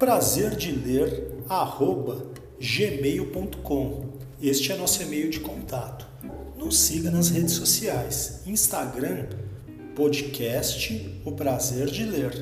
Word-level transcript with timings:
Prazer 0.00 0.56
de 0.56 0.72
ler 0.72 1.44
arroba 1.46 2.24
gmail.com. 2.58 4.14
Este 4.40 4.72
é 4.72 4.76
nosso 4.78 5.02
e-mail 5.02 5.28
de 5.28 5.40
contato. 5.40 6.06
Nos 6.56 6.78
siga 6.78 7.10
nas 7.10 7.28
redes 7.28 7.52
sociais, 7.52 8.40
Instagram, 8.46 9.26
podcast 9.94 11.20
O 11.22 11.32
Prazer 11.32 11.88
de 11.88 12.06
Ler. 12.06 12.32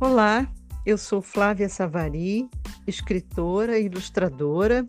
Olá, 0.00 0.52
eu 0.84 0.98
sou 0.98 1.22
Flávia 1.22 1.68
Savari, 1.68 2.50
escritora 2.86 3.78
ilustradora, 3.78 4.86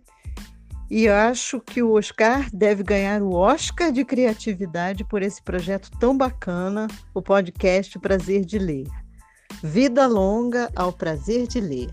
e 0.89 1.07
acho 1.07 1.61
que 1.61 1.81
o 1.81 1.93
Oscar 1.93 2.49
deve 2.53 2.83
ganhar 2.83 3.21
o 3.21 3.33
Oscar 3.33 3.91
de 3.93 4.03
criatividade 4.03 5.05
por 5.05 5.21
esse 5.21 5.41
projeto 5.41 5.89
tão 5.99 6.17
bacana, 6.17 6.87
o 7.13 7.21
podcast 7.21 7.97
Prazer 7.97 8.43
de 8.43 8.59
Ler. 8.59 8.87
Vida 9.63 10.05
longa 10.07 10.69
ao 10.75 10.91
prazer 10.91 11.47
de 11.47 11.61
ler. 11.61 11.89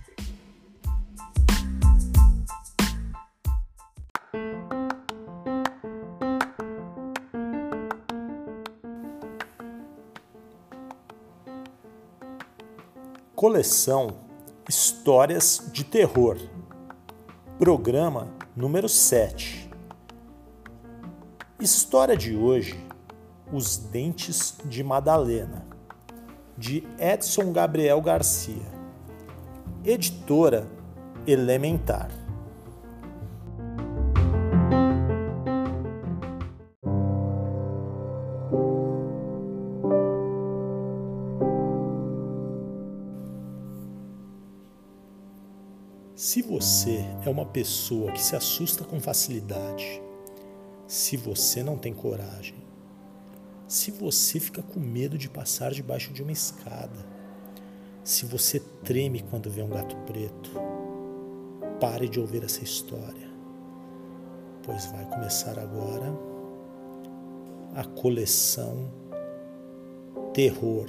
Coleção 13.37 14.28
Histórias 14.69 15.71
de 15.73 15.83
Terror, 15.83 16.37
programa 17.59 18.29
número 18.55 18.87
7. 18.87 19.71
História 21.59 22.15
de 22.15 22.37
hoje: 22.37 22.79
Os 23.51 23.79
Dentes 23.79 24.59
de 24.67 24.85
Madalena, 24.85 25.67
de 26.55 26.87
Edson 26.99 27.51
Gabriel 27.51 28.03
Garcia, 28.03 28.71
editora 29.87 30.69
Elementar. 31.27 32.18
É 47.29 47.31
uma 47.31 47.45
pessoa 47.45 48.11
que 48.11 48.23
se 48.23 48.35
assusta 48.35 48.85
com 48.85 48.99
facilidade, 48.99 50.03
se 50.87 51.17
você 51.17 51.63
não 51.63 51.77
tem 51.77 51.93
coragem, 51.93 52.57
se 53.67 53.91
você 53.91 54.41
fica 54.41 54.63
com 54.63 54.81
medo 54.81 55.19
de 55.19 55.29
passar 55.29 55.73
debaixo 55.73 56.13
de 56.13 56.23
uma 56.23 56.33
escada, 56.33 57.07
se 58.03 58.25
você 58.25 58.59
treme 58.83 59.23
quando 59.31 59.51
vê 59.51 59.63
um 59.63 59.69
gato 59.69 59.95
preto, 60.07 60.51
pare 61.79 62.09
de 62.09 62.19
ouvir 62.19 62.43
essa 62.43 62.65
história, 62.65 63.29
pois 64.63 64.87
vai 64.87 65.05
começar 65.05 65.59
agora 65.59 66.19
a 67.75 67.85
coleção 67.85 68.91
Terror. 70.33 70.89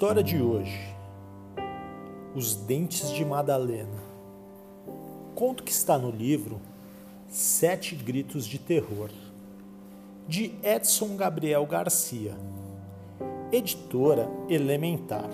História 0.00 0.24
de 0.24 0.40
hoje: 0.40 0.80
Os 2.34 2.56
Dentes 2.56 3.10
de 3.10 3.22
Madalena. 3.22 4.02
Conto 5.34 5.62
que 5.62 5.70
está 5.70 5.98
no 5.98 6.10
livro 6.10 6.58
Sete 7.28 7.94
Gritos 7.96 8.46
de 8.46 8.58
Terror, 8.58 9.10
de 10.26 10.54
Edson 10.62 11.16
Gabriel 11.16 11.66
Garcia, 11.66 12.34
editora 13.52 14.26
Elementar. 14.48 15.28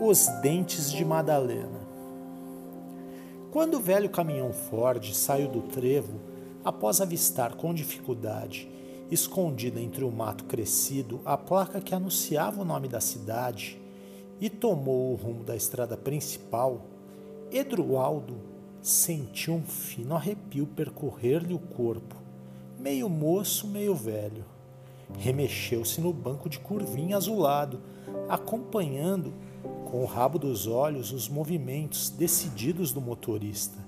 Os 0.00 0.28
Dentes 0.40 0.92
de 0.92 1.04
Madalena. 1.04 1.80
Quando 3.50 3.78
o 3.78 3.80
velho 3.80 4.08
caminhão 4.08 4.52
Ford 4.52 5.12
saiu 5.12 5.48
do 5.48 5.62
trevo, 5.62 6.20
após 6.64 7.00
avistar 7.00 7.56
com 7.56 7.74
dificuldade 7.74 8.75
escondida 9.10 9.80
entre 9.80 10.04
o 10.04 10.10
mato 10.10 10.44
crescido, 10.44 11.20
a 11.24 11.36
placa 11.36 11.80
que 11.80 11.94
anunciava 11.94 12.62
o 12.62 12.64
nome 12.64 12.88
da 12.88 13.00
cidade 13.00 13.80
e 14.40 14.50
tomou 14.50 15.12
o 15.12 15.14
rumo 15.14 15.44
da 15.44 15.56
estrada 15.56 15.96
principal, 15.96 16.86
Edrualdo 17.50 18.36
sentiu 18.82 19.54
um 19.54 19.62
fino 19.62 20.14
arrepio 20.14 20.66
percorrer-lhe 20.66 21.54
o 21.54 21.58
corpo, 21.58 22.16
meio 22.78 23.08
moço, 23.08 23.66
meio 23.66 23.94
velho. 23.94 24.44
Remexeu-se 25.18 26.00
no 26.00 26.12
banco 26.12 26.48
de 26.48 26.58
curvinha 26.58 27.16
azulado, 27.16 27.80
acompanhando 28.28 29.32
com 29.90 30.02
o 30.02 30.06
rabo 30.06 30.38
dos 30.38 30.66
olhos 30.66 31.12
os 31.12 31.28
movimentos 31.28 32.10
decididos 32.10 32.92
do 32.92 33.00
motorista, 33.00 33.78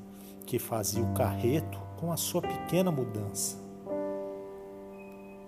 que 0.46 0.58
fazia 0.58 1.02
o 1.02 1.12
carreto 1.12 1.78
com 1.96 2.12
a 2.12 2.16
sua 2.16 2.40
pequena 2.40 2.90
mudança. 2.90 3.67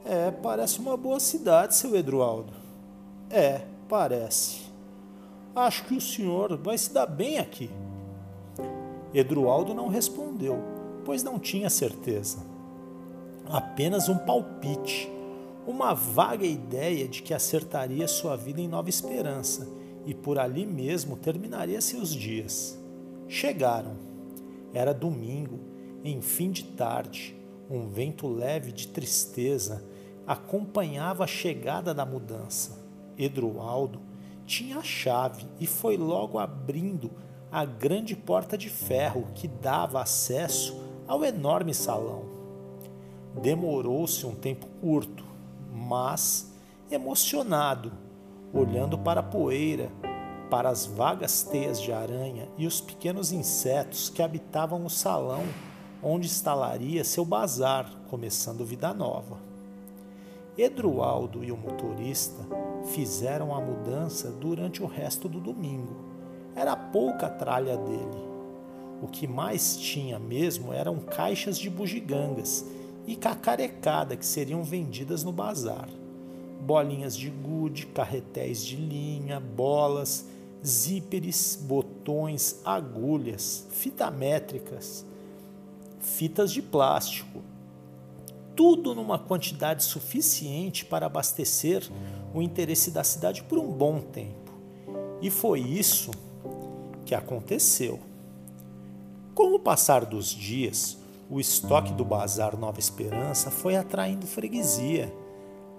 É, 0.04 0.30
parece 0.30 0.78
uma 0.78 0.96
boa 0.96 1.20
cidade, 1.20 1.74
seu 1.74 1.94
Eduardo. 1.94 2.52
É, 3.28 3.62
parece. 3.88 4.62
Acho 5.54 5.84
que 5.84 5.94
o 5.94 6.00
senhor 6.00 6.56
vai 6.56 6.78
se 6.78 6.92
dar 6.92 7.06
bem 7.06 7.38
aqui. 7.38 7.70
Eduardo 9.12 9.74
não 9.74 9.88
respondeu, 9.88 10.58
pois 11.04 11.22
não 11.22 11.38
tinha 11.38 11.68
certeza. 11.68 12.38
Apenas 13.48 14.08
um 14.08 14.16
palpite, 14.16 15.10
uma 15.66 15.92
vaga 15.92 16.46
ideia 16.46 17.06
de 17.08 17.22
que 17.22 17.34
acertaria 17.34 18.06
sua 18.06 18.36
vida 18.36 18.60
em 18.60 18.68
Nova 18.68 18.88
Esperança 18.88 19.68
e 20.06 20.14
por 20.14 20.38
ali 20.38 20.64
mesmo 20.64 21.16
terminaria 21.16 21.80
seus 21.80 22.14
dias. 22.14 22.78
Chegaram. 23.28 23.96
Era 24.72 24.94
domingo, 24.94 25.58
em 26.04 26.20
fim 26.20 26.50
de 26.50 26.64
tarde. 26.64 27.36
Um 27.68 27.88
vento 27.88 28.28
leve 28.28 28.72
de 28.72 28.88
tristeza 28.88 29.84
acompanhava 30.26 31.24
a 31.24 31.26
chegada 31.26 31.92
da 31.94 32.04
mudança. 32.04 32.78
Edrualdo 33.18 34.00
tinha 34.46 34.78
a 34.78 34.82
chave 34.82 35.46
e 35.58 35.66
foi 35.66 35.96
logo 35.96 36.38
abrindo 36.38 37.10
a 37.52 37.64
grande 37.64 38.14
porta 38.14 38.56
de 38.56 38.68
ferro 38.68 39.28
que 39.34 39.46
dava 39.46 40.00
acesso 40.00 40.80
ao 41.06 41.24
enorme 41.24 41.74
salão. 41.74 42.24
Demorou-se 43.40 44.26
um 44.26 44.34
tempo 44.34 44.66
curto, 44.80 45.24
mas 45.72 46.52
emocionado, 46.90 47.92
olhando 48.52 48.98
para 48.98 49.20
a 49.20 49.24
poeira, 49.24 49.90
para 50.50 50.68
as 50.68 50.84
vagas 50.84 51.42
teias 51.42 51.80
de 51.80 51.92
aranha 51.92 52.48
e 52.58 52.66
os 52.66 52.80
pequenos 52.80 53.30
insetos 53.30 54.08
que 54.08 54.22
habitavam 54.22 54.84
o 54.84 54.90
salão 54.90 55.44
onde 56.02 56.26
instalaria 56.26 57.04
seu 57.04 57.24
bazar, 57.24 57.90
começando 58.08 58.64
vida 58.64 58.92
nova. 58.92 59.49
Edrualdo 60.60 61.42
e 61.42 61.50
o 61.50 61.56
motorista 61.56 62.46
fizeram 62.92 63.54
a 63.54 63.60
mudança 63.60 64.30
durante 64.30 64.82
o 64.82 64.86
resto 64.86 65.26
do 65.26 65.40
domingo. 65.40 65.96
Era 66.54 66.76
pouca 66.76 67.28
a 67.28 67.30
tralha 67.30 67.78
dele. 67.78 68.28
O 69.02 69.06
que 69.06 69.26
mais 69.26 69.78
tinha 69.78 70.18
mesmo 70.18 70.70
eram 70.70 70.98
caixas 70.98 71.58
de 71.58 71.70
bugigangas 71.70 72.66
e 73.06 73.16
cacarecada 73.16 74.14
que 74.16 74.26
seriam 74.26 74.62
vendidas 74.62 75.24
no 75.24 75.32
bazar. 75.32 75.88
Bolinhas 76.60 77.16
de 77.16 77.30
gude, 77.30 77.86
carretéis 77.86 78.62
de 78.62 78.76
linha, 78.76 79.40
bolas, 79.40 80.26
zíperes, 80.62 81.58
botões, 81.58 82.60
agulhas, 82.66 83.66
fitamétricas, 83.70 85.06
fitas 86.00 86.52
de 86.52 86.60
plástico. 86.60 87.40
Tudo 88.60 88.94
numa 88.94 89.18
quantidade 89.18 89.82
suficiente 89.82 90.84
para 90.84 91.06
abastecer 91.06 91.90
o 92.34 92.42
interesse 92.42 92.90
da 92.90 93.02
cidade 93.02 93.42
por 93.44 93.58
um 93.58 93.72
bom 93.72 94.02
tempo. 94.02 94.52
E 95.22 95.30
foi 95.30 95.60
isso 95.60 96.10
que 97.06 97.14
aconteceu. 97.14 97.98
Com 99.34 99.54
o 99.54 99.58
passar 99.58 100.04
dos 100.04 100.26
dias, 100.26 100.98
o 101.30 101.40
estoque 101.40 101.94
do 101.94 102.04
Bazar 102.04 102.54
Nova 102.54 102.78
Esperança 102.78 103.50
foi 103.50 103.76
atraindo 103.76 104.26
freguesia. 104.26 105.10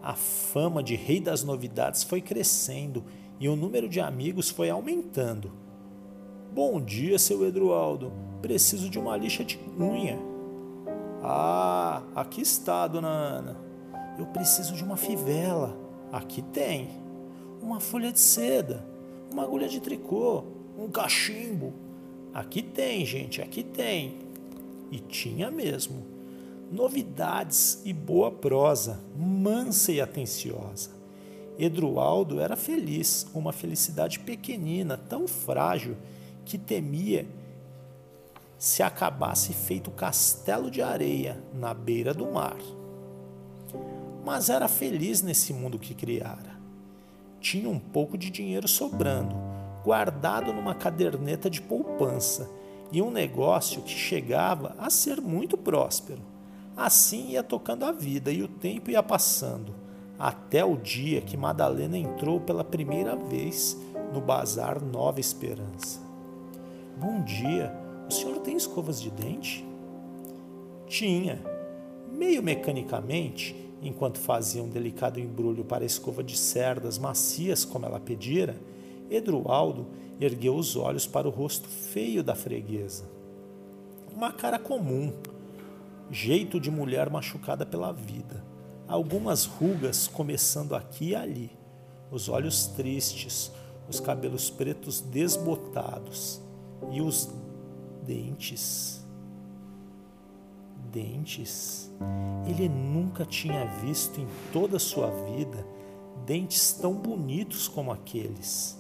A 0.01 0.16
fama 0.16 0.81
de 0.81 0.95
rei 0.95 1.19
das 1.19 1.44
novidades 1.44 2.01
foi 2.01 2.19
crescendo 2.19 3.04
e 3.39 3.48
o 3.48 3.56
número 3.56 3.88
de 3.88 4.00
amigos 4.00 4.50
foi 4.50 4.72
aumentando. 4.72 5.51
Bom 6.51 6.81
dia, 6.81 7.19
seu 7.19 7.45
Eduardo. 7.45 8.12
Preciso 8.42 8.89
de 8.89 8.98
uma 8.98 9.16
lixa 9.16 9.44
de 9.44 9.60
unha. 9.80 10.31
Ah, 11.23 12.01
aqui 12.15 12.41
está, 12.41 12.88
dona 12.88 13.07
Ana. 13.07 13.57
Eu 14.18 14.25
preciso 14.27 14.73
de 14.73 14.83
uma 14.83 14.97
fivela. 14.97 15.77
Aqui 16.12 16.41
tem. 16.41 16.89
Uma 17.62 17.79
folha 17.79 18.12
de 18.12 18.19
seda, 18.19 18.83
uma 19.31 19.44
agulha 19.44 19.68
de 19.68 19.79
tricô, 19.79 20.44
um 20.77 20.89
cachimbo. 20.89 21.73
Aqui 22.33 22.63
tem, 22.63 23.06
gente, 23.06 23.39
aqui 23.41 23.63
tem. 23.63 24.18
E 24.91 25.00
tinha 25.00 25.51
mesmo. 25.51 26.03
Novidades 26.71 27.81
e 27.85 27.94
boa 27.94 28.31
prosa, 28.31 29.00
mansa 29.15 29.91
e 29.91 30.01
atenciosa. 30.01 30.89
Edrualdo 31.59 32.39
era 32.39 32.56
feliz, 32.56 33.27
uma 33.33 33.53
felicidade 33.53 34.19
pequenina, 34.19 34.97
tão 34.97 35.27
frágil 35.27 35.95
que 36.44 36.57
temia 36.57 37.27
se 38.61 38.83
acabasse 38.83 39.53
feito 39.53 39.89
castelo 39.89 40.69
de 40.69 40.83
areia 40.83 41.43
na 41.51 41.73
beira 41.73 42.13
do 42.13 42.31
mar. 42.31 42.59
Mas 44.23 44.51
era 44.51 44.67
feliz 44.67 45.23
nesse 45.23 45.51
mundo 45.51 45.79
que 45.79 45.95
criara. 45.95 46.59
Tinha 47.39 47.67
um 47.67 47.79
pouco 47.79 48.15
de 48.15 48.29
dinheiro 48.29 48.67
sobrando, 48.67 49.35
guardado 49.83 50.53
numa 50.53 50.75
caderneta 50.75 51.49
de 51.49 51.59
poupança 51.59 52.47
e 52.91 53.01
um 53.01 53.09
negócio 53.09 53.81
que 53.81 53.89
chegava 53.89 54.75
a 54.77 54.91
ser 54.91 55.19
muito 55.19 55.57
próspero. 55.57 56.21
Assim 56.77 57.29
ia 57.29 57.41
tocando 57.41 57.83
a 57.83 57.91
vida 57.91 58.31
e 58.31 58.43
o 58.43 58.47
tempo 58.47 58.91
ia 58.91 59.01
passando, 59.01 59.73
até 60.19 60.63
o 60.63 60.77
dia 60.77 61.19
que 61.19 61.35
Madalena 61.35 61.97
entrou 61.97 62.39
pela 62.39 62.63
primeira 62.63 63.15
vez 63.15 63.75
no 64.13 64.21
Bazar 64.21 64.79
Nova 64.79 65.19
Esperança. 65.19 65.99
Bom 66.95 67.23
dia, 67.23 67.81
o 68.11 68.13
senhor 68.13 68.39
tem 68.39 68.57
escovas 68.57 69.01
de 69.01 69.09
dente? 69.09 69.65
Tinha. 70.85 71.41
Meio 72.11 72.43
mecanicamente, 72.43 73.55
enquanto 73.81 74.19
fazia 74.19 74.61
um 74.61 74.67
delicado 74.67 75.17
embrulho 75.17 75.63
para 75.63 75.83
a 75.83 75.85
escova 75.85 76.21
de 76.21 76.37
cerdas 76.37 76.97
macias 76.97 77.63
como 77.63 77.85
ela 77.85 78.01
pedira, 78.01 78.57
Edrualdo 79.09 79.87
ergueu 80.19 80.55
os 80.55 80.75
olhos 80.75 81.07
para 81.07 81.25
o 81.25 81.31
rosto 81.31 81.69
feio 81.69 82.21
da 82.21 82.35
freguesa. 82.35 83.05
Uma 84.13 84.33
cara 84.33 84.59
comum, 84.59 85.13
jeito 86.11 86.59
de 86.59 86.69
mulher 86.69 87.09
machucada 87.09 87.65
pela 87.65 87.93
vida, 87.93 88.43
algumas 88.89 89.45
rugas 89.45 90.09
começando 90.09 90.75
aqui 90.75 91.11
e 91.11 91.15
ali, 91.15 91.51
os 92.11 92.27
olhos 92.27 92.67
tristes, 92.67 93.53
os 93.89 94.01
cabelos 94.01 94.49
pretos 94.49 94.99
desbotados 94.99 96.41
e 96.91 97.01
os 97.01 97.29
dentes. 98.06 99.06
Dentes. 100.92 101.92
Ele 102.48 102.68
nunca 102.68 103.25
tinha 103.25 103.65
visto 103.65 104.19
em 104.19 104.27
toda 104.51 104.77
a 104.77 104.80
sua 104.80 105.09
vida 105.09 105.65
dentes 106.25 106.74
tão 106.74 106.94
bonitos 106.94 107.68
como 107.68 107.92
aqueles. 107.92 108.80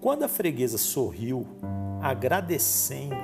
Quando 0.00 0.22
a 0.22 0.28
freguesa 0.28 0.78
sorriu, 0.78 1.46
agradecendo, 2.00 3.14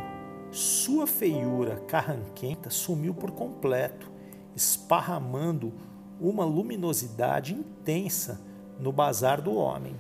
sua 0.50 1.06
feiura 1.06 1.76
carranquenta 1.88 2.68
sumiu 2.68 3.14
por 3.14 3.30
completo, 3.30 4.12
esparramando 4.56 5.73
uma 6.20 6.44
luminosidade 6.44 7.54
intensa 7.54 8.40
no 8.78 8.92
bazar 8.92 9.40
do 9.40 9.54
homem. 9.54 9.94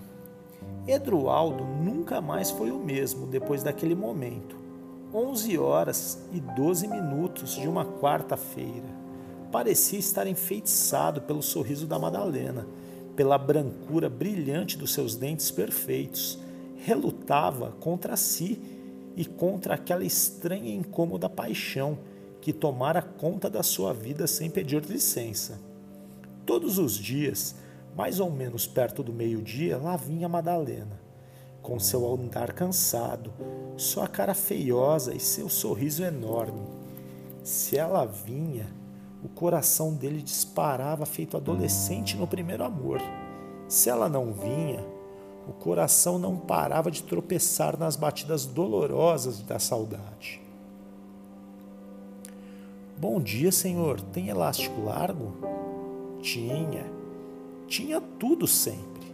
Edrualdo 0.86 1.64
nunca 1.64 2.20
mais 2.20 2.50
foi 2.50 2.70
o 2.70 2.78
mesmo 2.78 3.26
depois 3.26 3.62
daquele 3.62 3.94
momento. 3.94 4.56
Onze 5.12 5.56
horas 5.58 6.26
e 6.32 6.40
doze 6.40 6.86
minutos 6.88 7.54
de 7.54 7.68
uma 7.68 7.84
quarta-feira. 7.84 9.04
Parecia 9.50 9.98
estar 9.98 10.26
enfeitiçado 10.26 11.22
pelo 11.22 11.42
sorriso 11.42 11.86
da 11.86 11.98
Madalena, 11.98 12.66
pela 13.14 13.38
brancura 13.38 14.08
brilhante 14.08 14.76
dos 14.76 14.92
seus 14.92 15.14
dentes 15.14 15.50
perfeitos, 15.50 16.38
relutava 16.76 17.72
contra 17.80 18.16
si 18.16 18.60
e 19.16 19.24
contra 19.24 19.74
aquela 19.74 20.04
estranha 20.04 20.70
e 20.70 20.76
incômoda 20.76 21.28
paixão 21.28 21.98
que 22.44 22.52
tomara 22.52 23.00
conta 23.00 23.48
da 23.48 23.62
sua 23.62 23.94
vida 23.94 24.26
sem 24.26 24.50
pedir 24.50 24.84
licença. 24.84 25.58
Todos 26.44 26.76
os 26.76 26.92
dias, 26.92 27.54
mais 27.96 28.20
ou 28.20 28.30
menos 28.30 28.66
perto 28.66 29.02
do 29.02 29.14
meio-dia, 29.14 29.78
lá 29.78 29.96
vinha 29.96 30.28
Madalena, 30.28 31.00
com 31.62 31.80
seu 31.80 32.06
andar 32.06 32.52
cansado, 32.52 33.32
sua 33.78 34.06
cara 34.06 34.34
feiosa 34.34 35.14
e 35.14 35.20
seu 35.20 35.48
sorriso 35.48 36.04
enorme. 36.04 36.60
Se 37.42 37.78
ela 37.78 38.04
vinha, 38.04 38.66
o 39.24 39.28
coração 39.30 39.94
dele 39.94 40.20
disparava 40.20 41.06
feito 41.06 41.38
adolescente 41.38 42.14
no 42.14 42.26
primeiro 42.26 42.62
amor. 42.62 43.00
Se 43.66 43.88
ela 43.88 44.06
não 44.06 44.34
vinha, 44.34 44.84
o 45.48 45.52
coração 45.54 46.18
não 46.18 46.36
parava 46.36 46.90
de 46.90 47.04
tropeçar 47.04 47.78
nas 47.78 47.96
batidas 47.96 48.44
dolorosas 48.44 49.40
da 49.40 49.58
saudade. 49.58 50.43
Bom 52.96 53.20
dia, 53.20 53.50
senhor. 53.50 54.00
Tem 54.00 54.28
elástico 54.28 54.80
largo? 54.80 55.34
Tinha. 56.22 56.84
Tinha 57.66 58.00
tudo 58.00 58.46
sempre. 58.46 59.04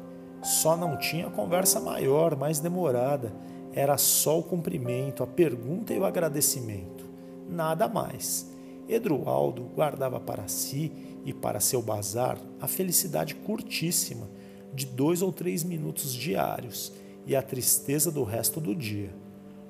Só 0.43 0.77
não 0.77 0.99
tinha 0.99 1.31
conversa 1.31 1.81
maior, 1.81 2.37
mais 2.37 2.61
demorada. 2.61 3.33
Era 3.73 3.97
só 3.97 4.39
o 4.39 4.43
cumprimento, 4.43 5.23
a 5.23 5.27
pergunta 5.27 5.95
e 5.95 5.99
o 5.99 6.05
agradecimento. 6.05 7.09
Nada 7.49 7.89
mais. 7.89 8.51
Edrualdo 8.87 9.63
guardava 9.75 10.21
para 10.21 10.47
si 10.47 10.93
e 11.25 11.33
para 11.33 11.59
seu 11.59 11.81
bazar 11.81 12.37
a 12.61 12.69
felicidade 12.69 13.35
curtíssima 13.35 14.29
de 14.75 14.85
dois 14.85 15.23
ou 15.23 15.33
três 15.33 15.65
minutos 15.65 16.13
diários 16.13 16.93
e 17.27 17.35
a 17.35 17.41
tristeza 17.41 18.11
do 18.11 18.25
resto 18.25 18.61
do 18.61 18.75
dia. 18.75 19.15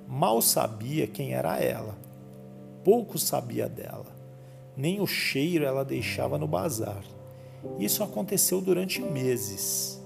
Mal 0.08 0.42
sabia 0.42 1.06
quem 1.06 1.32
era 1.32 1.58
ela. 1.58 2.09
Pouco 2.82 3.18
sabia 3.18 3.68
dela. 3.68 4.06
Nem 4.74 5.00
o 5.00 5.06
cheiro 5.06 5.66
ela 5.66 5.84
deixava 5.84 6.38
no 6.38 6.48
bazar. 6.48 7.04
Isso 7.78 8.02
aconteceu 8.02 8.62
durante 8.62 9.02
meses. 9.02 10.00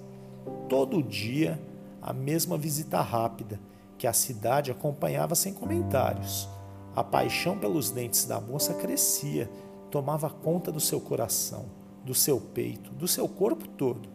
Todo 0.69 1.01
dia, 1.01 1.61
a 2.03 2.13
mesma 2.13 2.59
visita 2.59 3.01
rápida, 3.01 3.61
que 3.97 4.09
a 4.09 4.13
cidade 4.13 4.73
acompanhava 4.73 5.37
sem 5.37 5.55
comentários. 5.55 6.49
A 6.97 7.05
paixão 7.05 7.57
pelos 7.57 7.93
dentes 7.93 8.25
da 8.25 8.41
moça 8.41 8.75
crescia, 8.75 9.49
tomava 9.89 10.29
conta 10.29 10.73
do 10.73 10.81
seu 10.81 11.01
coração, 11.01 11.67
do 12.05 12.15
seu 12.15 12.41
peito, 12.41 12.91
do 12.91 13.07
seu 13.07 13.29
corpo 13.29 13.69
todo. 13.69 14.09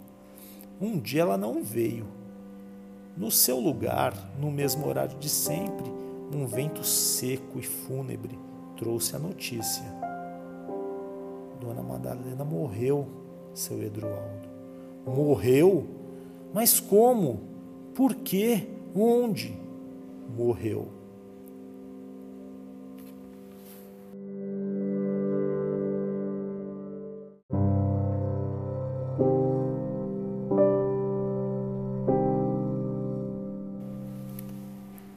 Um 0.81 0.99
dia 0.99 1.21
ela 1.21 1.37
não 1.37 1.63
veio. 1.63 2.05
No 3.15 3.31
seu 3.31 3.57
lugar, 3.57 4.13
no 4.37 4.51
mesmo 4.51 4.85
horário 4.85 5.17
de 5.17 5.29
sempre, 5.29 5.89
um 6.33 6.45
vento 6.45 6.83
seco 6.83 7.57
e 7.57 7.63
fúnebre 7.63 8.48
trouxe 8.79 9.13
a 9.13 9.19
notícia. 9.19 9.83
Dona 11.59 11.83
Madalena 11.83 12.45
morreu, 12.45 13.05
seu 13.53 13.83
Eduardo. 13.83 14.47
Morreu? 15.05 15.85
Mas 16.53 16.79
como? 16.79 17.41
Por 17.93 18.15
quê? 18.15 18.69
Onde? 18.95 19.53
Morreu. 20.35 20.87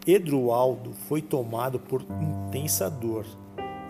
Edrualdo 0.04 0.92
foi 0.92 1.23
tomado 1.23 1.78
por 1.78 2.02
intensa 2.02 2.90
dor, 2.90 3.25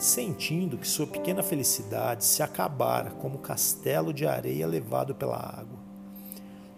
sentindo 0.02 0.76
que 0.76 0.86
sua 0.86 1.06
pequena 1.06 1.42
felicidade 1.44 2.24
se 2.24 2.42
acabara 2.42 3.10
como 3.10 3.38
castelo 3.38 4.12
de 4.12 4.26
areia 4.26 4.66
levado 4.66 5.14
pela 5.14 5.36
água. 5.36 5.78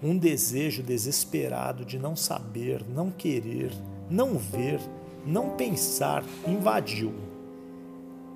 Um 0.02 0.19
desejo 0.19 0.83
desesperado 0.83 1.87
de 1.87 1.99
não 1.99 2.14
saber, 2.14 2.85
não 2.87 3.11
querer, 3.11 3.73
não 4.11 4.37
ver, 4.37 4.78
não 5.25 5.50
pensar 5.50 6.23
invadiu-o. 6.47 7.35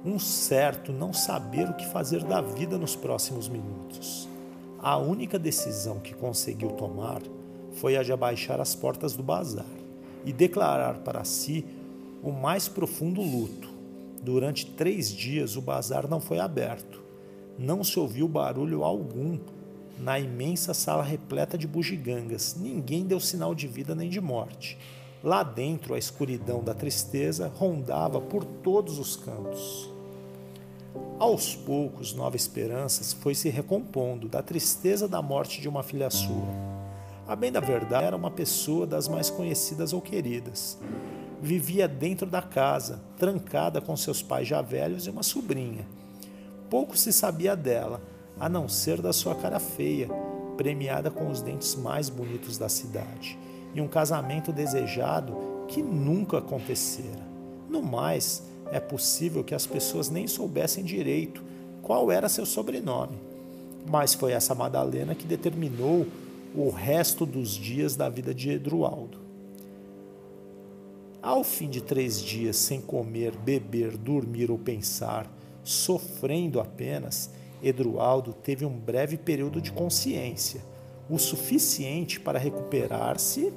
Um 0.09 0.19
certo 0.19 0.91
não 0.91 1.13
saber 1.13 1.69
o 1.69 1.75
que 1.75 1.87
fazer 1.87 2.25
da 2.25 2.41
vida 2.41 2.79
nos 2.79 2.97
próximos 2.97 3.47
minutos. 3.47 4.27
A 4.79 4.97
única 4.97 5.39
decisão 5.39 5.99
que 5.99 6.15
conseguiu 6.15 6.71
tomar 6.71 7.21
foi 7.73 7.99
a 7.99 8.03
de 8.03 8.13
abaixar 8.13 8.59
as 8.59 8.75
portas 8.75 9.15
do 9.15 9.23
bazar 9.23 9.67
e 10.25 10.33
declarar 10.33 11.01
para 11.01 11.25
si 11.25 11.67
o 12.23 12.33
mais 12.33 12.69
profundo 12.69 13.21
luto. 13.21 13.68
Durante 14.23 14.67
três 14.67 15.11
dias 15.11 15.57
o 15.57 15.63
bazar 15.63 16.09
não 16.09 16.21
foi 16.21 16.39
aberto. 16.39 17.03
Não 17.59 17.83
se 17.83 17.99
ouviu 17.99 18.29
barulho 18.29 18.85
algum 18.85 19.39
na 19.99 20.19
imensa 20.19 20.73
sala 20.73 21.03
repleta 21.03 21.59
de 21.59 21.67
bugigangas. 21.67 22.57
Ninguém 22.59 23.05
deu 23.05 23.19
sinal 23.19 23.55
de 23.55 23.67
vida 23.67 23.95
nem 23.95 24.09
de 24.09 24.21
morte. 24.21 24.79
Lá 25.23 25.43
dentro, 25.43 25.95
a 25.95 25.99
escuridão 25.99 26.63
da 26.63 26.73
tristeza 26.73 27.51
rondava 27.57 28.21
por 28.21 28.45
todos 28.45 28.99
os 28.99 29.17
cantos. 29.17 29.91
Aos 31.19 31.57
poucos, 31.57 32.15
Nova 32.15 32.37
Esperanças 32.37 33.13
foi 33.13 33.35
se 33.35 33.49
recompondo 33.49 34.29
da 34.29 34.41
tristeza 34.41 35.09
da 35.09 35.21
morte 35.21 35.61
de 35.61 35.69
uma 35.69 35.83
filha 35.83 36.11
sua. 36.11 36.47
A 37.27 37.35
bem 37.35 37.51
da 37.51 37.61
verdade, 37.61 38.07
era 38.07 38.17
uma 38.17 38.31
pessoa 38.31 38.87
das 38.87 39.09
mais 39.09 39.29
conhecidas 39.29 39.93
ou 39.93 40.01
queridas. 40.01 40.79
Vivia 41.41 41.87
dentro 41.87 42.27
da 42.27 42.43
casa, 42.43 43.01
trancada 43.17 43.81
com 43.81 43.97
seus 43.97 44.21
pais 44.21 44.49
já 44.49 44.61
velhos 44.61 45.07
e 45.07 45.11
uma 45.11 45.23
sobrinha. 45.23 45.87
Pouco 46.69 46.97
se 46.97 47.13
sabia 47.13 47.55
dela, 47.55 48.03
a 48.41 48.49
não 48.49 48.69
ser 48.69 49.01
da 49.01 49.13
sua 49.13 49.35
cara 49.35 49.61
feia, 49.61 50.09
premiada 50.57 51.11
com 51.11 51.31
os 51.31 51.41
dentes 51.41 51.77
mais 51.77 52.09
bonitos 52.09 52.59
da 52.59 52.69
cidade, 52.69 53.39
e 53.73 53.81
um 53.81 53.87
casamento 53.87 54.53
desejado 54.53 55.37
que 55.69 55.81
nunca 55.81 56.39
acontecera. 56.39 57.27
No 57.69 57.83
mais, 57.83 58.43
é 58.73 58.81
possível 58.81 59.45
que 59.45 59.55
as 59.55 59.67
pessoas 59.67 60.11
nem 60.11 60.27
soubessem 60.27 60.83
direito 60.83 61.43
qual 61.83 62.11
era 62.11 62.29
seu 62.29 62.45
sobrenome. 62.45 63.19
Mas 63.89 64.13
foi 64.13 64.33
essa 64.33 64.55
Madalena 64.55 65.15
que 65.15 65.27
determinou 65.27 66.07
o 66.55 66.69
resto 66.69 67.25
dos 67.25 67.51
dias 67.51 67.95
da 67.95 68.09
vida 68.09 68.35
de 68.35 68.51
Edrualdo. 68.51 69.18
Ao 71.21 71.43
fim 71.43 71.69
de 71.69 71.81
três 71.81 72.23
dias 72.23 72.57
sem 72.57 72.81
comer, 72.81 73.37
beber, 73.37 73.97
dormir 73.97 74.51
ou 74.51 74.59
pensar, 74.59 75.29
sofrendo 75.65 76.61
apenas, 76.61 77.31
Edrualdo 77.61 78.33
teve 78.33 78.65
um 78.65 78.79
breve 78.79 79.17
período 79.17 79.61
de 79.61 79.73
consciência, 79.73 80.61
o 81.11 81.19
suficiente 81.19 82.21
para 82.21 82.39
recuperar-se 82.39 83.53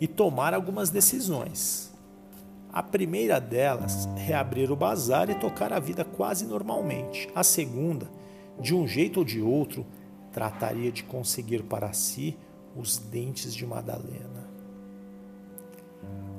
e 0.00 0.06
tomar 0.06 0.54
algumas 0.54 0.88
decisões. 0.88 1.92
A 2.72 2.82
primeira 2.82 3.38
delas, 3.38 4.08
reabrir 4.16 4.70
o 4.70 4.76
bazar 4.76 5.28
e 5.28 5.34
tocar 5.34 5.72
a 5.72 5.78
vida 5.78 6.04
quase 6.04 6.46
normalmente. 6.46 7.28
A 7.34 7.42
segunda, 7.42 8.10
de 8.60 8.74
um 8.74 8.86
jeito 8.86 9.18
ou 9.18 9.24
de 9.24 9.42
outro, 9.42 9.86
trataria 10.32 10.90
de 10.90 11.02
conseguir 11.02 11.62
para 11.64 11.92
si 11.92 12.36
os 12.74 12.98
dentes 12.98 13.54
de 13.54 13.66
Madalena. 13.66 14.45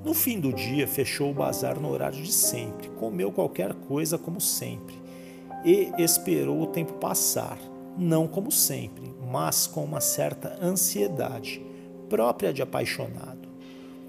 No 0.07 0.13
fim 0.13 0.39
do 0.39 0.53
dia, 0.53 0.87
fechou 0.87 1.31
o 1.31 1.33
bazar 1.33 1.77
no 1.77 1.91
horário 1.91 2.23
de 2.23 2.31
sempre, 2.31 2.87
comeu 2.91 3.29
qualquer 3.29 3.73
coisa 3.73 4.17
como 4.17 4.39
sempre 4.39 4.95
e 5.65 5.91
esperou 6.01 6.61
o 6.61 6.67
tempo 6.67 6.93
passar, 6.93 7.59
não 7.97 8.25
como 8.25 8.49
sempre, 8.49 9.13
mas 9.29 9.67
com 9.67 9.83
uma 9.83 9.99
certa 9.99 10.57
ansiedade 10.61 11.61
própria 12.07 12.53
de 12.53 12.61
apaixonado. 12.61 13.49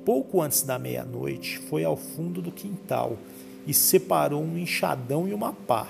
Pouco 0.04 0.40
antes 0.40 0.62
da 0.62 0.78
meia-noite, 0.78 1.58
foi 1.58 1.82
ao 1.82 1.96
fundo 1.96 2.40
do 2.40 2.52
quintal 2.52 3.18
e 3.66 3.74
separou 3.74 4.40
um 4.40 4.56
enxadão 4.56 5.26
e 5.26 5.34
uma 5.34 5.52
pá 5.52 5.88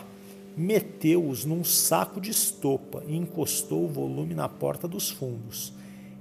meteu-os 0.56 1.44
num 1.44 1.62
saco 1.62 2.18
de 2.18 2.30
estopa 2.30 3.04
e 3.06 3.14
encostou 3.14 3.84
o 3.84 3.88
volume 3.88 4.34
na 4.34 4.48
porta 4.48 4.88
dos 4.88 5.10
fundos. 5.10 5.74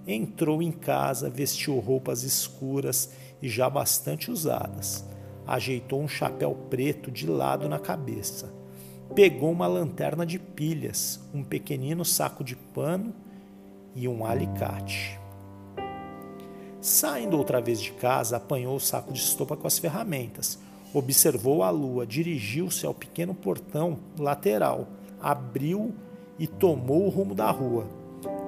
Entrou 0.05 0.61
em 0.61 0.73
casa, 0.73 1.29
vestiu 1.29 1.79
roupas 1.79 2.23
escuras 2.23 3.09
e 3.41 3.49
já 3.49 3.69
bastante 3.69 4.31
usadas. 4.31 5.05
Ajeitou 5.45 6.01
um 6.01 6.07
chapéu 6.07 6.55
preto 6.69 7.09
de 7.11 7.27
lado 7.27 7.69
na 7.69 7.79
cabeça. 7.79 8.53
Pegou 9.15 9.51
uma 9.51 9.67
lanterna 9.67 10.25
de 10.25 10.37
pilhas, 10.37 11.19
um 11.33 11.43
pequenino 11.43 12.03
saco 12.03 12.43
de 12.43 12.55
pano 12.55 13.13
e 13.95 14.07
um 14.07 14.25
alicate. 14.25 15.19
Saindo 16.81 17.37
outra 17.37 17.61
vez 17.61 17.81
de 17.81 17.91
casa, 17.93 18.37
apanhou 18.37 18.75
o 18.75 18.79
saco 18.79 19.13
de 19.13 19.19
estopa 19.19 19.55
com 19.55 19.67
as 19.67 19.79
ferramentas 19.79 20.59
Observou 20.93 21.63
a 21.63 21.69
lua, 21.69 22.07
dirigiu-se 22.07 22.85
ao 22.85 22.93
pequeno 22.93 23.35
portão 23.35 23.99
lateral, 24.17 24.87
abriu 25.21 25.93
e 26.39 26.47
tomou 26.47 27.05
o 27.05 27.09
rumo 27.09 27.35
da 27.35 27.51
rua. 27.51 27.87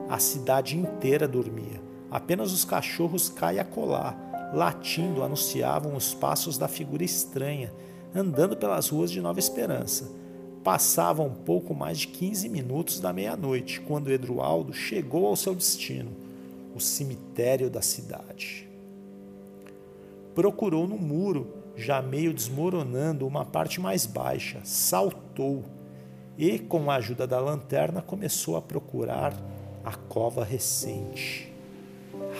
A 0.09 0.17
cidade 0.19 0.77
inteira 0.77 1.27
dormia. 1.27 1.81
Apenas 2.09 2.51
os 2.51 2.63
cachorros 2.63 3.29
caia 3.29 3.63
colar, 3.63 4.17
latindo, 4.53 5.23
anunciavam 5.23 5.95
os 5.95 6.13
passos 6.13 6.57
da 6.57 6.67
figura 6.67 7.03
estranha, 7.03 7.73
andando 8.13 8.55
pelas 8.55 8.89
ruas 8.89 9.11
de 9.11 9.21
Nova 9.21 9.39
Esperança. 9.39 10.09
Passavam 10.63 11.29
pouco 11.29 11.73
mais 11.73 11.99
de 11.99 12.07
15 12.07 12.49
minutos 12.49 12.99
da 12.99 13.13
meia-noite, 13.13 13.79
quando 13.81 14.11
Eduardo 14.11 14.73
chegou 14.73 15.25
ao 15.27 15.35
seu 15.35 15.55
destino, 15.55 16.11
o 16.75 16.79
cemitério 16.79 17.69
da 17.69 17.81
cidade. 17.81 18.67
Procurou 20.35 20.87
no 20.87 20.97
muro 20.97 21.53
já 21.75 22.01
meio 22.01 22.33
desmoronando 22.33 23.25
uma 23.25 23.45
parte 23.45 23.79
mais 23.79 24.05
baixa, 24.05 24.59
saltou 24.63 25.63
e, 26.37 26.59
com 26.59 26.91
a 26.91 26.95
ajuda 26.95 27.25
da 27.25 27.39
lanterna, 27.39 28.01
começou 28.01 28.57
a 28.57 28.61
procurar 28.61 29.33
a 29.83 29.95
cova 29.95 30.43
recente. 30.43 31.48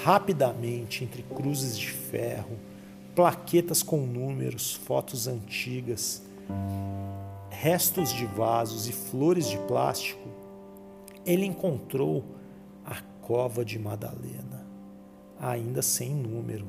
Rapidamente, 0.03 1.03
entre 1.03 1.23
cruzes 1.23 1.77
de 1.77 1.91
ferro, 1.91 2.57
plaquetas 3.15 3.83
com 3.83 3.97
números, 3.97 4.73
fotos 4.73 5.27
antigas, 5.27 6.23
restos 7.49 8.13
de 8.13 8.25
vasos 8.25 8.87
e 8.87 8.93
flores 8.93 9.47
de 9.47 9.57
plástico, 9.59 10.29
ele 11.25 11.45
encontrou 11.45 12.23
a 12.85 13.01
cova 13.21 13.65
de 13.65 13.77
Madalena, 13.77 14.65
ainda 15.39 15.81
sem 15.81 16.13
número 16.13 16.65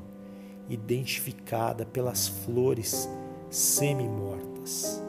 identificada 0.69 1.85
pelas 1.85 2.27
flores 2.27 3.09
semi-mortas. 3.49 5.01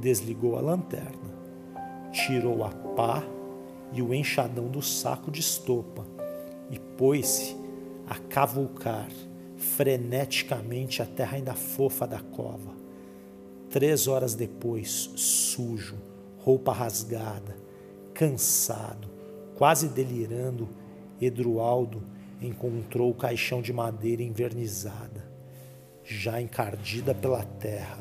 Desligou 0.00 0.56
a 0.56 0.60
lanterna, 0.60 1.34
tirou 2.12 2.64
a 2.64 2.70
pá 2.70 3.22
e 3.92 4.02
o 4.02 4.14
enxadão 4.14 4.68
do 4.68 4.82
saco 4.82 5.30
de 5.30 5.40
estopa 5.40 6.15
e 6.70 6.78
pôs-se 6.78 7.56
a 8.08 8.16
cavucar 8.16 9.08
freneticamente 9.56 11.02
a 11.02 11.06
terra 11.06 11.36
ainda 11.36 11.54
fofa 11.54 12.06
da 12.06 12.20
cova. 12.20 12.74
Três 13.70 14.06
horas 14.06 14.34
depois, 14.34 15.10
sujo, 15.16 15.96
roupa 16.38 16.72
rasgada, 16.72 17.56
cansado, 18.14 19.08
quase 19.56 19.88
delirando, 19.88 20.68
Edrualdo 21.20 22.02
encontrou 22.40 23.10
o 23.10 23.14
caixão 23.14 23.62
de 23.62 23.72
madeira 23.72 24.22
envernizada, 24.22 25.26
já 26.04 26.40
encardida 26.40 27.14
pela 27.14 27.42
terra. 27.42 27.98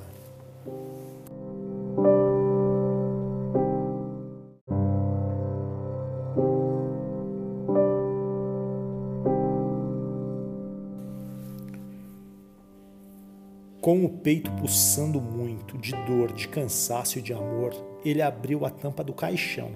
Peito 14.25 14.49
pulsando 14.53 15.21
muito, 15.21 15.77
de 15.77 15.91
dor, 16.03 16.33
de 16.33 16.47
cansaço 16.47 17.19
e 17.19 17.21
de 17.21 17.31
amor, 17.31 17.75
ele 18.03 18.23
abriu 18.23 18.65
a 18.65 18.71
tampa 18.71 19.03
do 19.03 19.13
caixão. 19.13 19.69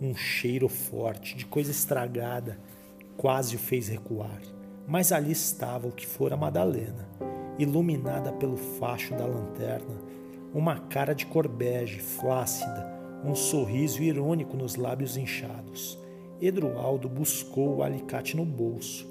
Um 0.00 0.14
cheiro 0.14 0.68
forte, 0.68 1.36
de 1.36 1.44
coisa 1.44 1.72
estragada, 1.72 2.56
quase 3.16 3.56
o 3.56 3.58
fez 3.58 3.88
recuar. 3.88 4.40
Mas 4.86 5.10
ali 5.10 5.32
estava 5.32 5.88
o 5.88 5.92
que 5.92 6.06
fora 6.06 6.36
Madalena, 6.36 7.08
iluminada 7.58 8.30
pelo 8.30 8.56
facho 8.56 9.12
da 9.16 9.26
lanterna, 9.26 9.98
uma 10.54 10.78
cara 10.78 11.12
de 11.12 11.26
cor 11.26 11.48
bege, 11.48 11.98
flácida, 11.98 12.88
um 13.24 13.34
sorriso 13.34 14.04
irônico 14.04 14.56
nos 14.56 14.76
lábios 14.76 15.16
inchados. 15.16 15.98
Edrualdo 16.40 17.08
buscou 17.08 17.78
o 17.78 17.82
alicate 17.82 18.36
no 18.36 18.44
bolso 18.44 19.04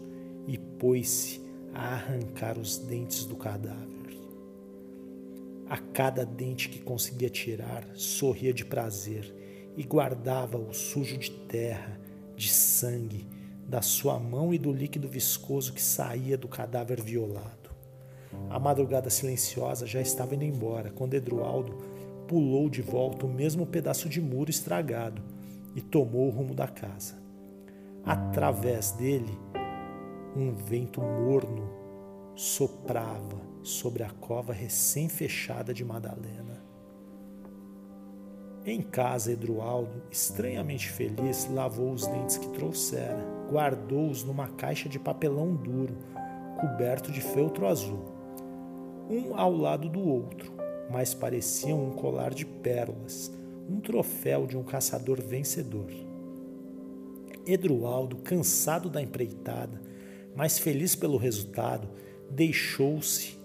e 0.48 0.58
pôs-se 0.58 1.42
a 1.74 1.96
arrancar 1.96 2.58
os 2.58 2.78
dentes 2.78 3.26
do 3.26 3.36
cadáver. 3.36 3.99
A 5.70 5.78
cada 5.78 6.26
dente 6.26 6.68
que 6.68 6.80
conseguia 6.80 7.30
tirar, 7.30 7.86
sorria 7.94 8.52
de 8.52 8.66
prazer 8.66 9.32
e 9.78 9.84
guardava 9.84 10.58
o 10.58 10.74
sujo 10.74 11.16
de 11.16 11.30
terra, 11.30 12.00
de 12.36 12.50
sangue, 12.50 13.28
da 13.68 13.80
sua 13.80 14.20
mão 14.20 14.52
e 14.52 14.58
do 14.58 14.72
líquido 14.72 15.08
viscoso 15.08 15.72
que 15.72 15.82
saía 15.82 16.36
do 16.36 16.48
cadáver 16.48 17.00
violado. 17.00 17.70
A 18.50 18.58
madrugada 18.58 19.12
silenciosa 19.12 19.86
já 19.86 20.02
estava 20.02 20.34
indo 20.34 20.44
embora 20.44 20.90
quando 20.90 21.14
Edrualdo 21.14 21.78
pulou 22.28 22.68
de 22.68 22.82
volta 22.82 23.28
o 23.28 23.30
mesmo 23.30 23.64
pedaço 23.68 24.10
de 24.10 24.20
muro 24.20 24.50
estragado 24.50 25.22
e 25.76 25.82
tomou 25.82 26.28
o 26.28 26.32
rumo 26.32 26.56
da 26.56 26.68
casa. 26.68 27.14
Através 28.04 28.92
dele, 28.94 29.38
um 30.36 30.52
vento 30.52 31.00
morno 31.00 31.70
soprava 32.36 33.49
sobre 33.64 34.04
a 34.04 34.10
cova 34.10 34.54
recém-fechada 34.54 35.74
de 35.74 35.84
Madalena. 35.84 36.64
Em 38.66 38.82
casa, 38.82 39.32
Edrualdo, 39.32 40.04
estranhamente 40.12 40.90
feliz, 40.90 41.50
lavou 41.50 41.92
os 41.92 42.06
dentes 42.06 42.38
que 42.38 42.50
trouxera, 42.50 43.26
guardou-os 43.50 44.24
numa 44.24 44.48
caixa 44.50 44.90
de 44.90 45.00
papelão 45.00 45.56
duro, 45.56 45.98
coberto 46.60 47.12
de 47.12 47.22
feltro 47.22 47.66
azul, 47.66 48.06
um 49.10 49.36
ao 49.36 49.56
lado 49.56 49.90
do 49.90 50.02
outro, 50.02 50.54
mas 50.92 51.14
pareciam 51.14 51.84
um 51.84 51.92
colar 51.92 52.34
de 52.34 52.46
pérolas, 52.46 53.32
um 53.68 53.80
troféu 53.80 54.46
de 54.46 54.58
um 54.58 54.64
caçador 54.64 55.22
vencedor. 55.22 55.90
Edrualdo, 57.48 58.18
cansado 58.18 58.90
da 58.90 59.02
empreitada, 59.02 59.82
mas 60.36 60.60
feliz 60.60 60.96
pelo 60.96 61.18
resultado, 61.18 61.90
deixou-se, 62.30 63.39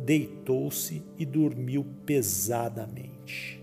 deitou-se 0.00 1.02
e 1.18 1.26
dormiu 1.26 1.84
pesadamente. 2.06 3.62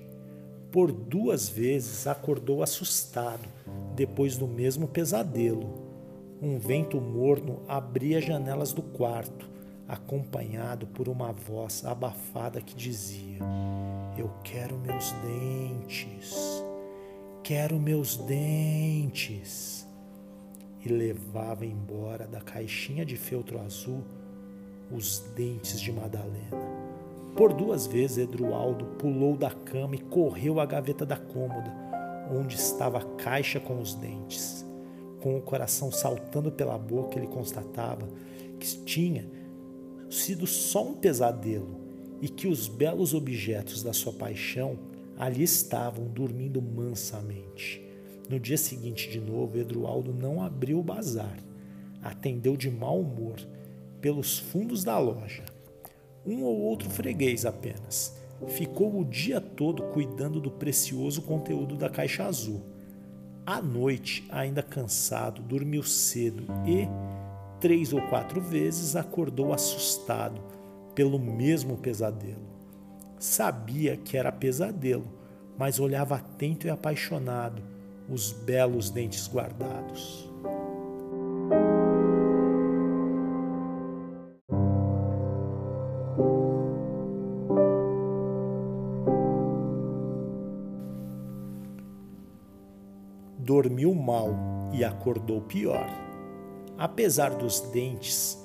Por 0.72 0.92
duas 0.92 1.48
vezes 1.48 2.06
acordou 2.06 2.62
assustado, 2.62 3.48
depois 3.96 4.38
do 4.38 4.48
mesmo 4.48 4.88
pesadelo. 4.88 5.86
Um 6.42 6.60
vento 6.60 7.00
morno 7.00 7.62
abria 7.68 8.18
as 8.20 8.26
janelas 8.26 8.74
do 8.74 8.82
quarto, 8.82 9.50
acompanhado 9.88 10.86
por 10.88 11.08
uma 11.08 11.32
voz 11.32 11.86
abafada 11.86 12.60
que 12.60 12.76
dizia: 12.76 13.40
Eu 14.18 14.30
quero 14.44 14.78
meus 14.78 15.14
dentes, 15.14 16.36
quero 17.42 17.80
meus 17.80 18.18
dentes. 18.18 19.88
E 20.86 20.90
levava 20.90 21.66
embora 21.66 22.28
da 22.28 22.42
caixinha 22.42 23.04
de 23.04 23.18
feltro 23.18 23.60
azul 23.60 24.04
os 24.92 25.20
dentes 25.36 25.80
de 25.80 25.92
Madalena. 25.92 26.76
Por 27.36 27.54
duas 27.54 27.86
vezes 27.86 28.18
Edrualdo 28.18 28.86
pulou 28.98 29.36
da 29.36 29.52
cama 29.52 29.96
e 29.96 30.00
correu 30.00 30.60
à 30.60 30.66
gaveta 30.66 31.06
da 31.06 31.18
cômoda, 31.18 31.74
onde 32.32 32.56
estava 32.56 33.00
a 33.00 33.06
caixa 33.16 33.60
com 33.60 33.80
os 33.82 33.94
dentes. 33.94 34.66
Com 35.22 35.38
o 35.38 35.42
coração 35.42 35.92
saltando 35.92 36.52
pela 36.52 36.78
boca, 36.78 37.18
ele 37.18 37.28
constatava 37.28 38.08
que 38.60 38.68
tinha 38.86 39.30
sido 40.10 40.48
só 40.48 40.88
um 40.88 40.94
pesadelo 40.94 41.82
e 42.22 42.30
que 42.30 42.48
os 42.48 42.68
belos 42.68 43.14
objetos 43.14 43.84
da 43.84 43.92
sua 43.92 44.14
paixão 44.14 44.78
ali 45.18 45.44
estavam 45.44 46.08
dormindo 46.08 46.62
mansamente. 46.62 47.82
No 48.30 48.40
dia 48.40 48.58
seguinte, 48.58 49.10
de 49.10 49.20
novo, 49.20 49.58
Edrualdo 49.58 50.14
não 50.14 50.42
abriu 50.42 50.80
o 50.80 50.84
bazar. 50.84 51.38
Atendeu 52.02 52.56
de 52.56 52.72
mau 52.72 53.02
humor 53.02 53.36
pelos 54.06 54.38
fundos 54.38 54.84
da 54.84 55.00
loja. 55.00 55.44
Um 56.24 56.44
ou 56.44 56.60
outro 56.60 56.88
freguês 56.92 57.44
apenas. 57.44 58.16
Ficou 58.50 59.00
o 59.00 59.04
dia 59.04 59.42
todo 59.42 59.82
cuidando 59.82 60.40
do 60.40 60.52
precioso 60.52 61.24
conteúdo 61.24 61.76
da 61.76 61.90
caixa 61.90 62.24
azul. 62.24 62.62
À 63.44 63.60
noite, 63.60 64.24
ainda 64.30 64.62
cansado, 64.62 65.42
dormiu 65.42 65.82
cedo 65.82 66.44
e, 66.68 66.88
três 67.60 67.94
ou 67.94 68.02
quatro 68.04 68.40
vezes, 68.40 68.96
acordou 68.96 69.52
assustado 69.52 70.40
pelo 70.94 71.18
mesmo 71.18 71.76
pesadelo. 71.76 72.46
Sabia 73.18 73.98
que 73.98 74.18
era 74.18 74.32
pesadelo, 74.32 75.08
mas 75.58 75.80
olhava 75.80 76.18
atento 76.18 76.68
e 76.68 76.70
apaixonado 76.70 77.60
os 78.08 78.32
belos 78.32 78.92
dentes 78.92 79.28
guardados. 79.28 80.25
Dormiu 93.46 93.94
mal 93.94 94.34
e 94.74 94.84
acordou 94.84 95.40
pior. 95.40 95.88
Apesar 96.76 97.30
dos 97.30 97.60
dentes, 97.60 98.44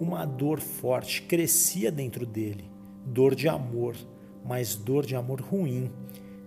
uma 0.00 0.24
dor 0.24 0.58
forte 0.58 1.20
crescia 1.22 1.92
dentro 1.92 2.24
dele, 2.24 2.64
dor 3.04 3.34
de 3.34 3.46
amor, 3.46 3.94
mas 4.42 4.74
dor 4.74 5.04
de 5.04 5.14
amor 5.14 5.42
ruim. 5.42 5.92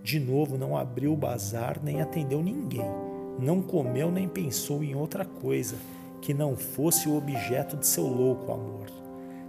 De 0.02 0.18
novo, 0.18 0.58
não 0.58 0.76
abriu 0.76 1.12
o 1.12 1.16
bazar 1.16 1.80
nem 1.80 2.02
atendeu 2.02 2.42
ninguém, 2.42 2.90
não 3.38 3.62
comeu 3.62 4.10
nem 4.10 4.28
pensou 4.28 4.82
em 4.82 4.96
outra 4.96 5.24
coisa 5.24 5.76
que 6.20 6.34
não 6.34 6.56
fosse 6.56 7.08
o 7.08 7.16
objeto 7.16 7.76
de 7.76 7.86
seu 7.86 8.04
louco 8.04 8.52
amor. 8.52 8.86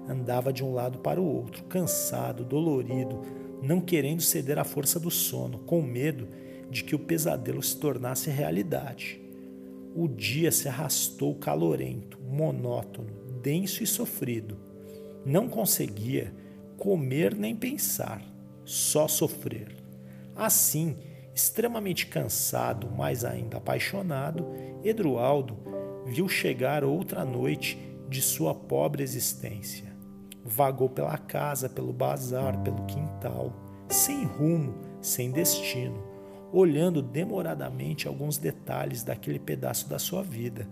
Andava 0.08 0.54
de 0.54 0.64
um 0.64 0.74
lado 0.74 1.00
para 1.00 1.20
o 1.20 1.26
outro, 1.26 1.64
cansado, 1.64 2.44
dolorido, 2.44 3.20
não 3.64 3.82
querendo 3.82 4.22
ceder 4.22 4.60
à 4.60 4.64
força 4.64 5.00
do 5.00 5.10
sono, 5.10 5.58
com 5.60 5.82
medo 5.82 6.28
de 6.70 6.84
que 6.84 6.96
o 6.96 7.00
pesadelo 7.00 7.62
se 7.62 7.78
tornasse 7.78 8.30
realidade. 8.30 9.22
O 9.96 10.08
dia 10.08 10.52
se 10.52 10.68
arrastou 10.68 11.36
calorento, 11.36 12.20
monótono, 12.22 13.14
denso 13.42 13.84
e 13.84 13.88
sofrido. 13.88 14.58
Não 15.26 15.48
conseguia 15.48 16.34
comer 16.78 17.36
nem 17.36 17.56
pensar, 17.56 18.24
só 18.66 19.08
sofrer. 19.08 19.76
Assim, 20.36 20.98
extremamente 21.36 22.08
cansado, 22.08 22.90
mas 22.90 23.24
ainda 23.24 23.58
apaixonado, 23.58 24.48
Edrualdo 24.84 25.58
viu 26.06 26.28
chegar 26.28 26.84
outra 26.84 27.24
noite 27.24 27.78
de 28.10 28.22
sua 28.22 28.54
pobre 28.54 29.04
existência. 29.04 29.94
Vagou 30.44 30.90
pela 30.90 31.18
casa, 31.18 31.70
pelo 31.70 31.94
bazar, 31.94 32.62
pelo 32.64 32.86
quintal, 32.86 33.54
sem 33.88 34.26
rumo, 34.26 34.76
sem 35.02 35.32
destino 35.32 36.13
olhando 36.54 37.02
demoradamente 37.02 38.08
alguns 38.08 38.38
detalhes 38.38 39.04
daquele 39.04 39.40
pedaço 39.40 39.90
da 39.90 39.98
sua 39.98 40.22
vida, 40.22 40.68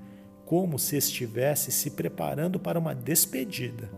como 0.46 0.78
se 0.78 0.96
estivesse 0.96 1.72
se 1.72 1.89
preparando 1.89 2.60
para 2.60 2.78
uma 2.78 2.94
despedida. 2.94 3.89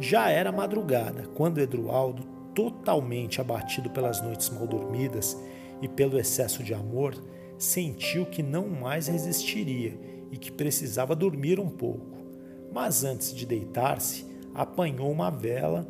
Já 0.00 0.28
era 0.30 0.50
madrugada 0.50 1.28
quando 1.34 1.60
Edrualdo, 1.60 2.24
totalmente 2.52 3.40
abatido 3.40 3.88
pelas 3.88 4.20
noites 4.20 4.50
mal 4.50 4.66
dormidas 4.66 5.40
e, 5.80 5.86
pelo 5.86 6.18
excesso 6.18 6.64
de 6.64 6.74
amor, 6.74 7.14
sentiu 7.56 8.26
que 8.26 8.42
não 8.42 8.68
mais 8.68 9.06
resistiria 9.06 9.96
e 10.32 10.36
que 10.36 10.50
precisava 10.50 11.14
dormir 11.14 11.60
um 11.60 11.68
pouco. 11.68 12.18
Mas 12.72 13.04
antes 13.04 13.32
de 13.32 13.46
deitar-se, 13.46 14.26
apanhou 14.52 15.10
uma 15.10 15.30
vela 15.30 15.86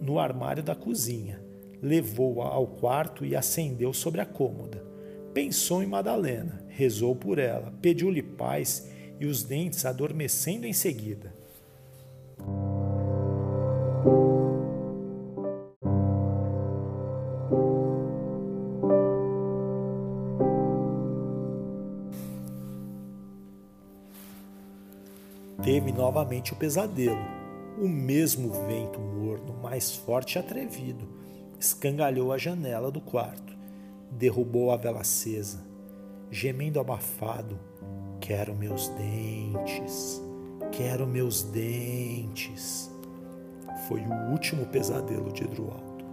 no 0.00 0.18
armário 0.18 0.62
da 0.62 0.74
cozinha, 0.74 1.40
levou-a 1.82 2.46
ao 2.46 2.66
quarto 2.66 3.24
e 3.24 3.36
acendeu 3.36 3.92
sobre 3.92 4.20
a 4.20 4.26
cômoda. 4.26 4.84
Pensou 5.32 5.82
em 5.82 5.86
Madalena, 5.86 6.64
rezou 6.68 7.14
por 7.14 7.38
ela, 7.38 7.72
pediu-lhe 7.82 8.22
paz 8.22 8.90
e 9.20 9.26
os 9.26 9.42
dentes 9.42 9.84
adormecendo 9.84 10.66
em 10.66 10.72
seguida. 10.72 11.34
Teve 25.62 25.90
novamente 25.90 26.52
o 26.52 26.56
pesadelo. 26.56 27.18
O 27.76 27.88
mesmo 27.88 28.52
vento 28.68 29.00
morno, 29.00 29.52
mais 29.60 29.96
forte 29.96 30.36
e 30.36 30.38
atrevido, 30.38 31.08
escangalhou 31.58 32.32
a 32.32 32.38
janela 32.38 32.90
do 32.90 33.00
quarto, 33.00 33.56
derrubou 34.10 34.70
a 34.70 34.76
vela 34.76 35.00
acesa, 35.00 35.58
gemendo 36.30 36.80
abafado: 36.80 37.58
Quero 38.20 38.54
meus 38.54 38.88
dentes, 38.88 40.22
quero 40.72 41.06
meus 41.06 41.42
dentes. 41.42 42.90
Foi 43.88 44.00
o 44.00 44.30
último 44.32 44.66
pesadelo 44.66 45.32
de 45.32 45.44
Edrualdo. 45.44 46.04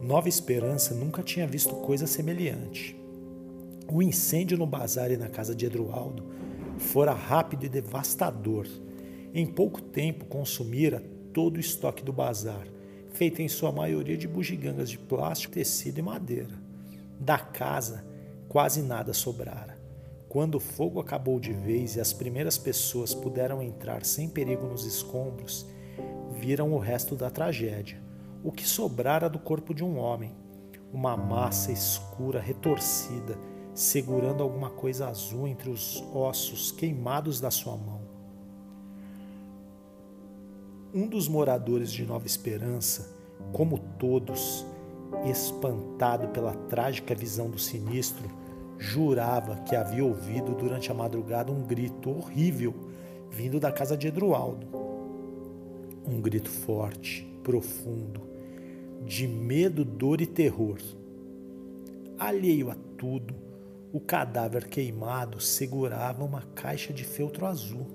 Nova 0.00 0.28
Esperança 0.28 0.94
nunca 0.94 1.22
tinha 1.22 1.46
visto 1.46 1.74
coisa 1.76 2.06
semelhante. 2.06 2.94
O 3.90 4.02
incêndio 4.02 4.58
no 4.58 4.66
bazar 4.66 5.10
e 5.10 5.16
na 5.16 5.28
casa 5.28 5.54
de 5.54 5.64
Edrualdo 5.64 6.24
fora 6.78 7.12
rápido 7.12 7.64
e 7.64 7.68
devastador. 7.68 8.66
Em 9.34 9.46
pouco 9.46 9.80
tempo 9.80 10.24
consumira 10.26 11.02
todo 11.32 11.56
o 11.56 11.60
estoque 11.60 12.02
do 12.02 12.12
bazar, 12.12 12.66
feito 13.16 13.40
em 13.40 13.48
sua 13.48 13.72
maioria 13.72 14.16
de 14.16 14.28
bugigangas 14.28 14.90
de 14.90 14.98
plástico, 14.98 15.54
tecido 15.54 15.98
e 15.98 16.02
madeira. 16.02 16.54
Da 17.18 17.38
casa, 17.38 18.04
quase 18.46 18.82
nada 18.82 19.14
sobrara. 19.14 19.78
Quando 20.28 20.56
o 20.56 20.60
fogo 20.60 21.00
acabou 21.00 21.40
de 21.40 21.54
vez 21.54 21.96
e 21.96 22.00
as 22.00 22.12
primeiras 22.12 22.58
pessoas 22.58 23.14
puderam 23.14 23.62
entrar 23.62 24.04
sem 24.04 24.28
perigo 24.28 24.66
nos 24.66 24.84
escombros, 24.84 25.66
viram 26.38 26.74
o 26.74 26.78
resto 26.78 27.16
da 27.16 27.30
tragédia. 27.30 27.98
O 28.44 28.52
que 28.52 28.68
sobrara 28.68 29.30
do 29.30 29.38
corpo 29.38 29.72
de 29.72 29.82
um 29.82 29.96
homem, 29.96 30.36
uma 30.92 31.16
massa 31.16 31.72
escura, 31.72 32.38
retorcida, 32.38 33.38
segurando 33.72 34.42
alguma 34.42 34.68
coisa 34.68 35.08
azul 35.08 35.48
entre 35.48 35.70
os 35.70 36.04
ossos 36.12 36.70
queimados 36.70 37.40
da 37.40 37.50
sua 37.50 37.78
mão. 37.78 38.05
Um 40.96 41.06
dos 41.06 41.28
moradores 41.28 41.92
de 41.92 42.06
Nova 42.06 42.24
Esperança, 42.24 43.14
como 43.52 43.76
todos, 43.98 44.64
espantado 45.30 46.28
pela 46.28 46.54
trágica 46.54 47.14
visão 47.14 47.50
do 47.50 47.58
sinistro, 47.58 48.26
jurava 48.78 49.56
que 49.56 49.76
havia 49.76 50.02
ouvido 50.02 50.54
durante 50.54 50.90
a 50.90 50.94
madrugada 50.94 51.52
um 51.52 51.60
grito 51.66 52.08
horrível 52.08 52.72
vindo 53.30 53.60
da 53.60 53.70
casa 53.70 53.94
de 53.94 54.06
Edrualdo. 54.06 54.66
Um 56.08 56.18
grito 56.18 56.48
forte, 56.48 57.28
profundo, 57.44 58.22
de 59.04 59.28
medo, 59.28 59.84
dor 59.84 60.22
e 60.22 60.26
terror. 60.26 60.78
Alheio 62.18 62.70
a 62.70 62.76
tudo, 62.96 63.34
o 63.92 64.00
cadáver 64.00 64.66
queimado 64.66 65.42
segurava 65.42 66.24
uma 66.24 66.40
caixa 66.54 66.90
de 66.90 67.04
feltro 67.04 67.44
azul. 67.44 67.86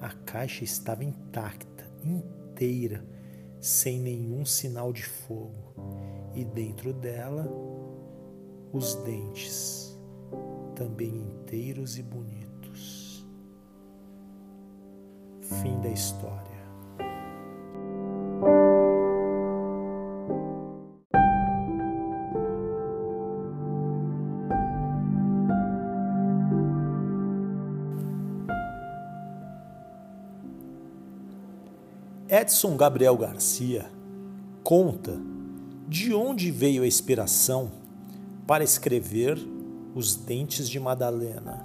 A 0.00 0.10
caixa 0.10 0.62
estava 0.62 1.02
intacta, 1.02 1.71
inteira, 2.04 3.04
sem 3.60 3.98
nenhum 3.98 4.44
sinal 4.44 4.92
de 4.92 5.04
fogo, 5.04 5.74
e 6.34 6.44
dentro 6.44 6.92
dela 6.92 7.48
os 8.72 8.94
dentes, 8.96 9.98
também 10.74 11.14
inteiros 11.14 11.98
e 11.98 12.02
bonitos. 12.02 13.26
Fim 15.40 15.78
da 15.80 15.90
história. 15.90 16.51
Edson 32.34 32.78
Gabriel 32.78 33.14
Garcia 33.14 33.90
conta 34.64 35.20
de 35.86 36.14
onde 36.14 36.50
veio 36.50 36.82
a 36.82 36.86
inspiração 36.86 37.70
para 38.46 38.64
escrever 38.64 39.38
Os 39.94 40.16
Dentes 40.16 40.66
de 40.66 40.80
Madalena. 40.80 41.62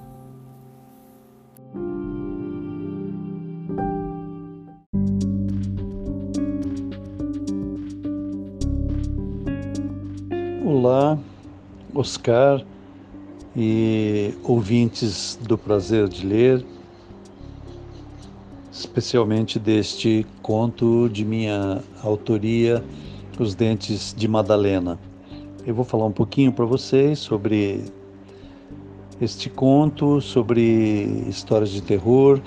Olá, 10.65 11.17
Oscar 11.95 12.61
e 13.55 14.33
ouvintes 14.43 15.39
do 15.41 15.57
Prazer 15.57 16.09
de 16.09 16.25
Ler 16.25 16.76
especialmente 18.77 19.57
deste 19.57 20.23
conto 20.43 21.09
de 21.09 21.25
minha 21.25 21.81
autoria, 22.03 22.83
Os 23.39 23.55
Dentes 23.55 24.13
de 24.15 24.27
Madalena. 24.27 24.99
Eu 25.65 25.73
vou 25.73 25.83
falar 25.83 26.05
um 26.05 26.11
pouquinho 26.11 26.51
para 26.51 26.63
vocês 26.63 27.17
sobre 27.17 27.83
este 29.19 29.49
conto, 29.49 30.21
sobre 30.21 30.61
histórias 31.27 31.71
de 31.71 31.81
terror 31.81 32.39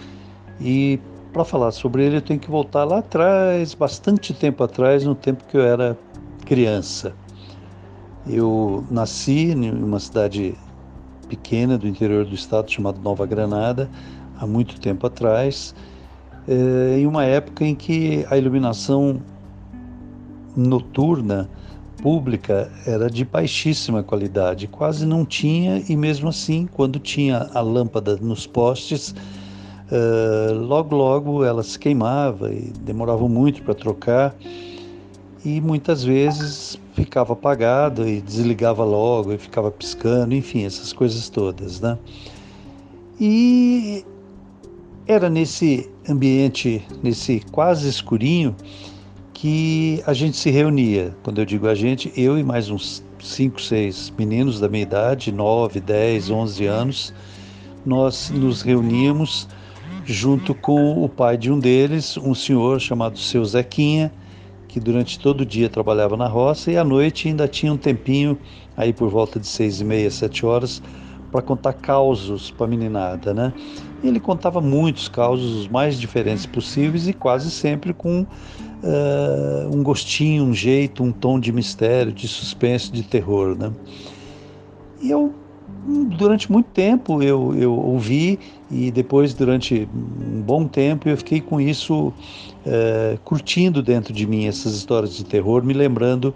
e 0.60 1.00
para 1.32 1.44
falar 1.44 1.72
sobre 1.72 2.06
ele 2.06 2.18
eu 2.18 2.22
tenho 2.22 2.38
que 2.38 2.50
voltar 2.50 2.84
lá 2.84 2.98
atrás, 2.98 3.74
bastante 3.74 4.32
tempo 4.32 4.62
atrás, 4.62 5.04
no 5.04 5.16
tempo 5.16 5.42
que 5.48 5.56
eu 5.56 5.62
era 5.62 5.98
criança. 6.46 7.12
Eu 8.28 8.84
nasci 8.88 9.50
em 9.50 9.70
uma 9.70 9.98
cidade 9.98 10.54
pequena 11.28 11.76
do 11.76 11.88
interior 11.88 12.24
do 12.24 12.34
estado 12.36 12.70
chamada 12.70 13.00
Nova 13.00 13.26
Granada, 13.26 13.90
há 14.38 14.46
muito 14.46 14.80
tempo 14.80 15.06
atrás, 15.08 15.74
é, 16.48 16.98
em 16.98 17.06
uma 17.06 17.24
época 17.24 17.64
em 17.64 17.74
que 17.74 18.24
a 18.30 18.36
iluminação 18.36 19.20
noturna 20.56 21.48
pública 22.02 22.70
era 22.86 23.10
de 23.10 23.24
baixíssima 23.24 24.02
qualidade, 24.02 24.66
quase 24.66 25.06
não 25.06 25.24
tinha, 25.24 25.82
e 25.88 25.96
mesmo 25.96 26.28
assim, 26.28 26.66
quando 26.72 26.98
tinha 26.98 27.50
a 27.52 27.60
lâmpada 27.60 28.16
nos 28.16 28.46
postes, 28.46 29.14
uh, 29.90 30.54
logo 30.54 30.96
logo 30.96 31.44
ela 31.44 31.62
se 31.62 31.78
queimava 31.78 32.52
e 32.52 32.72
demorava 32.80 33.28
muito 33.28 33.62
para 33.62 33.74
trocar, 33.74 34.34
e 35.44 35.60
muitas 35.60 36.02
vezes 36.02 36.78
ficava 36.94 37.32
apagada 37.32 38.08
e 38.08 38.20
desligava 38.20 38.84
logo 38.84 39.32
e 39.32 39.38
ficava 39.38 39.70
piscando, 39.70 40.34
enfim, 40.34 40.64
essas 40.64 40.92
coisas 40.92 41.28
todas, 41.28 41.80
né? 41.80 41.96
E 43.18 44.04
era 45.06 45.28
nesse 45.28 45.90
ambiente, 46.08 46.86
nesse 47.02 47.40
quase 47.50 47.88
escurinho, 47.88 48.54
que 49.32 50.02
a 50.06 50.12
gente 50.12 50.36
se 50.36 50.50
reunia. 50.50 51.16
Quando 51.22 51.40
eu 51.40 51.44
digo 51.44 51.66
a 51.66 51.74
gente, 51.74 52.12
eu 52.16 52.38
e 52.38 52.44
mais 52.44 52.68
uns 52.68 53.02
cinco, 53.18 53.60
seis 53.60 54.12
meninos 54.18 54.60
da 54.60 54.68
minha 54.68 54.82
idade, 54.82 55.32
9, 55.32 55.80
10, 55.80 56.30
11 56.30 56.66
anos, 56.66 57.14
nós 57.84 58.30
nos 58.30 58.62
reuníamos 58.62 59.48
junto 60.04 60.54
com 60.54 61.02
o 61.04 61.08
pai 61.08 61.36
de 61.36 61.50
um 61.50 61.58
deles, 61.58 62.16
um 62.16 62.34
senhor 62.34 62.80
chamado 62.80 63.18
Seu 63.18 63.44
Zequinha, 63.44 64.12
que 64.68 64.78
durante 64.78 65.18
todo 65.18 65.40
o 65.40 65.46
dia 65.46 65.68
trabalhava 65.68 66.16
na 66.16 66.28
roça 66.28 66.70
e 66.70 66.76
à 66.76 66.84
noite 66.84 67.28
ainda 67.28 67.48
tinha 67.48 67.72
um 67.72 67.76
tempinho, 67.76 68.38
aí 68.76 68.92
por 68.92 69.08
volta 69.08 69.40
de 69.40 69.46
seis 69.46 69.80
e 69.80 69.84
meia, 69.84 70.10
sete 70.10 70.44
horas, 70.46 70.82
para 71.32 71.42
contar 71.42 71.72
causos 71.74 72.50
para 72.50 72.66
a 72.66 72.68
meninada, 72.68 73.32
né? 73.32 73.52
Ele 74.08 74.20
contava 74.20 74.60
muitos 74.60 75.08
causos, 75.08 75.62
os 75.62 75.68
mais 75.68 75.98
diferentes 75.98 76.46
possíveis 76.46 77.06
e 77.08 77.12
quase 77.12 77.50
sempre 77.50 77.92
com 77.92 78.22
uh, 78.22 79.74
um 79.74 79.82
gostinho, 79.82 80.44
um 80.44 80.54
jeito, 80.54 81.02
um 81.02 81.12
tom 81.12 81.38
de 81.38 81.52
mistério, 81.52 82.12
de 82.12 82.26
suspense, 82.26 82.90
de 82.90 83.02
terror, 83.02 83.56
né? 83.56 83.72
E 85.02 85.10
eu, 85.10 85.34
durante 86.16 86.50
muito 86.50 86.68
tempo, 86.68 87.22
eu, 87.22 87.54
eu 87.56 87.72
ouvi 87.72 88.38
e 88.70 88.90
depois, 88.90 89.34
durante 89.34 89.88
um 89.94 90.40
bom 90.40 90.66
tempo, 90.66 91.08
eu 91.08 91.16
fiquei 91.16 91.40
com 91.40 91.60
isso 91.60 92.08
uh, 92.08 93.18
curtindo 93.24 93.82
dentro 93.82 94.12
de 94.12 94.26
mim 94.26 94.46
essas 94.46 94.74
histórias 94.74 95.14
de 95.14 95.24
terror, 95.24 95.62
me 95.62 95.74
lembrando 95.74 96.34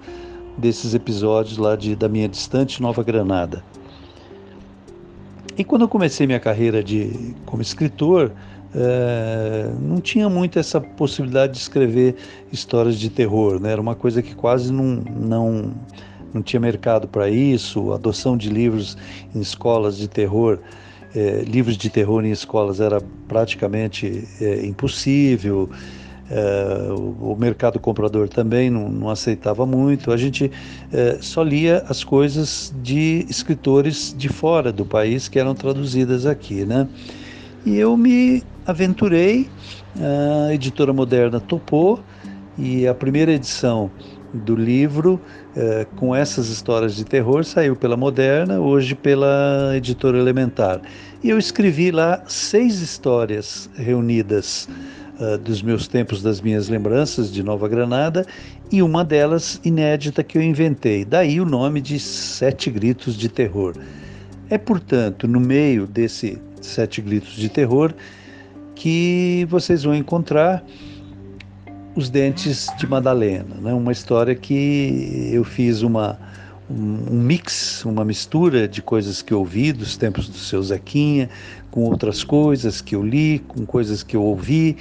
desses 0.56 0.94
episódios 0.94 1.58
lá 1.58 1.76
de, 1.76 1.94
da 1.94 2.08
minha 2.08 2.28
distante 2.28 2.80
Nova 2.80 3.02
Granada. 3.02 3.62
E 5.56 5.62
quando 5.62 5.82
eu 5.82 5.88
comecei 5.88 6.26
minha 6.26 6.40
carreira 6.40 6.82
de, 6.82 7.34
como 7.46 7.62
escritor, 7.62 8.32
é, 8.74 9.70
não 9.80 10.00
tinha 10.00 10.28
muito 10.28 10.58
essa 10.58 10.80
possibilidade 10.80 11.52
de 11.52 11.58
escrever 11.58 12.16
histórias 12.50 12.98
de 12.98 13.08
terror, 13.08 13.60
né? 13.60 13.70
era 13.70 13.80
uma 13.80 13.94
coisa 13.94 14.20
que 14.20 14.34
quase 14.34 14.72
não, 14.72 15.02
não, 15.16 15.72
não 16.32 16.42
tinha 16.42 16.58
mercado 16.58 17.06
para 17.06 17.30
isso, 17.30 17.92
a 17.92 17.94
adoção 17.94 18.36
de 18.36 18.50
livros 18.50 18.98
em 19.32 19.40
escolas 19.40 19.96
de 19.96 20.08
terror, 20.08 20.58
é, 21.14 21.44
livros 21.46 21.76
de 21.76 21.88
terror 21.88 22.24
em 22.24 22.32
escolas 22.32 22.80
era 22.80 23.00
praticamente 23.28 24.26
é, 24.40 24.66
impossível, 24.66 25.70
é, 26.30 26.90
o, 26.90 27.32
o, 27.32 27.36
mercado 27.38 27.78
comprador 27.78 28.28
também 28.28 28.70
não, 28.70 28.88
não 28.88 29.10
aceitava 29.10 29.66
muito. 29.66 30.10
A 30.12 30.16
gente 30.16 30.50
é, 30.92 31.18
só 31.20 31.42
lia 31.42 31.84
as 31.88 32.02
coisas 32.02 32.74
de 32.82 33.26
escritores 33.28 34.14
de 34.16 34.28
fora 34.28 34.72
do 34.72 34.84
país 34.84 35.28
que 35.28 35.38
eram 35.38 35.54
traduzidas 35.54 36.26
aqui, 36.26 36.64
né? 36.64 36.88
E 37.66 37.76
eu 37.76 37.96
me 37.96 38.42
aventurei, 38.66 39.48
a 40.48 40.52
editora 40.52 40.92
moderna 40.92 41.40
topou 41.40 42.00
e 42.58 42.86
a 42.86 42.94
primeira 42.94 43.32
edição 43.32 43.90
do 44.34 44.56
livro 44.56 45.20
eh, 45.56 45.86
com 45.96 46.14
essas 46.14 46.48
histórias 46.48 46.96
de 46.96 47.04
terror 47.04 47.44
saiu 47.44 47.76
pela 47.76 47.96
Moderna, 47.96 48.58
hoje 48.58 48.94
pela 48.94 49.72
editora 49.76 50.18
Elementar. 50.18 50.80
E 51.22 51.30
eu 51.30 51.38
escrevi 51.38 51.90
lá 51.92 52.22
seis 52.26 52.80
histórias 52.80 53.70
reunidas 53.76 54.68
uh, 55.20 55.38
dos 55.38 55.62
meus 55.62 55.88
tempos, 55.88 56.22
das 56.22 56.40
minhas 56.40 56.68
lembranças 56.68 57.32
de 57.32 57.42
Nova 57.42 57.68
Granada, 57.68 58.26
e 58.70 58.82
uma 58.82 59.04
delas 59.04 59.60
inédita 59.64 60.22
que 60.22 60.38
eu 60.38 60.42
inventei. 60.42 61.04
Daí 61.04 61.40
o 61.40 61.44
nome 61.44 61.80
de 61.80 61.98
Sete 61.98 62.70
Gritos 62.70 63.16
de 63.16 63.28
Terror. 63.28 63.74
É, 64.50 64.58
portanto, 64.58 65.26
no 65.26 65.40
meio 65.40 65.86
desse 65.86 66.40
Sete 66.60 67.00
Gritos 67.00 67.34
de 67.34 67.48
Terror 67.48 67.92
que 68.74 69.46
vocês 69.48 69.84
vão 69.84 69.94
encontrar 69.94 70.64
os 71.94 72.10
dentes 72.10 72.68
de 72.76 72.86
Madalena, 72.86 73.54
né? 73.60 73.72
Uma 73.72 73.92
história 73.92 74.34
que 74.34 75.30
eu 75.32 75.44
fiz 75.44 75.82
uma 75.82 76.18
um, 76.68 76.74
mix, 77.10 77.84
uma 77.84 78.04
mistura 78.04 78.66
de 78.66 78.82
coisas 78.82 79.22
que 79.22 79.32
eu 79.32 79.38
ouvi 79.40 79.72
dos 79.72 79.96
tempos 79.96 80.28
do 80.28 80.36
seu 80.36 80.62
Zequinha, 80.62 81.28
com 81.74 81.82
outras 81.86 82.22
coisas 82.22 82.80
que 82.80 82.94
eu 82.94 83.02
li, 83.04 83.40
com 83.48 83.66
coisas 83.66 84.04
que 84.04 84.14
eu 84.14 84.22
ouvi 84.22 84.76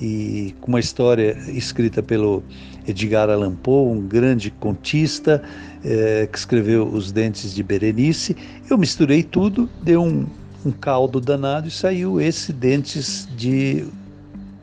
e 0.00 0.54
com 0.58 0.68
uma 0.68 0.80
história 0.80 1.36
escrita 1.48 2.02
pelo 2.02 2.42
Edgar 2.88 3.28
Allan 3.28 3.54
Poe, 3.54 3.92
um 3.94 4.00
grande 4.00 4.50
contista 4.50 5.42
é, 5.84 6.26
que 6.32 6.38
escreveu 6.38 6.88
Os 6.88 7.12
Dentes 7.12 7.54
de 7.54 7.62
Berenice. 7.62 8.34
Eu 8.70 8.78
misturei 8.78 9.22
tudo, 9.22 9.68
deu 9.82 10.02
um, 10.02 10.26
um 10.64 10.70
caldo 10.70 11.20
danado 11.20 11.68
e 11.68 11.70
saiu 11.70 12.18
esse 12.18 12.54
Dentes 12.54 13.28
de 13.36 13.84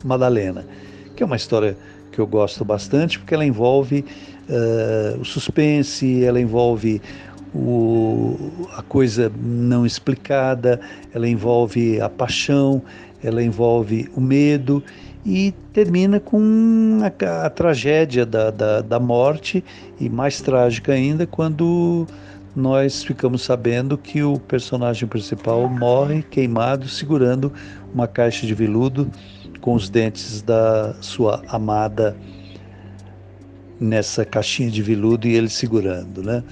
Madalena, 0.04 0.66
que 1.14 1.22
é 1.22 1.26
uma 1.26 1.36
história 1.36 1.76
que 2.10 2.18
eu 2.18 2.26
gosto 2.26 2.64
bastante 2.64 3.20
porque 3.20 3.34
ela 3.34 3.46
envolve 3.46 4.04
uh, 4.48 5.20
o 5.20 5.24
suspense, 5.24 6.24
ela 6.24 6.40
envolve 6.40 7.00
o, 7.54 8.66
a 8.76 8.82
coisa 8.82 9.32
não 9.40 9.86
explicada, 9.86 10.80
ela 11.14 11.28
envolve 11.28 12.00
a 12.00 12.08
paixão, 12.08 12.82
ela 13.22 13.42
envolve 13.42 14.08
o 14.14 14.20
medo 14.20 14.82
e 15.24 15.52
termina 15.72 16.20
com 16.20 17.00
a, 17.02 17.46
a 17.46 17.50
tragédia 17.50 18.24
da, 18.24 18.50
da, 18.50 18.80
da 18.80 19.00
morte 19.00 19.64
e 20.00 20.08
mais 20.08 20.40
trágica 20.40 20.92
ainda 20.92 21.26
quando 21.26 22.06
nós 22.54 23.04
ficamos 23.04 23.42
sabendo 23.42 23.96
que 23.96 24.22
o 24.22 24.38
personagem 24.38 25.08
principal 25.08 25.68
morre 25.68 26.22
queimado 26.22 26.88
segurando 26.88 27.52
uma 27.92 28.08
caixa 28.08 28.46
de 28.46 28.54
veludo 28.54 29.10
com 29.60 29.74
os 29.74 29.90
dentes 29.90 30.42
da 30.42 30.94
sua 31.00 31.42
amada 31.48 32.16
nessa 33.80 34.24
caixinha 34.24 34.70
de 34.70 34.82
veludo 34.82 35.26
e 35.26 35.34
ele 35.34 35.48
segurando, 35.48 36.22
né? 36.22 36.42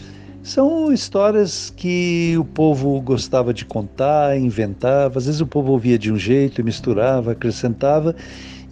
São 0.46 0.92
histórias 0.92 1.74
que 1.76 2.36
o 2.38 2.44
povo 2.44 3.00
gostava 3.00 3.52
de 3.52 3.64
contar, 3.64 4.38
inventava. 4.38 5.18
Às 5.18 5.26
vezes 5.26 5.40
o 5.40 5.46
povo 5.46 5.72
ouvia 5.72 5.98
de 5.98 6.12
um 6.12 6.16
jeito 6.16 6.62
misturava, 6.62 7.32
acrescentava. 7.32 8.14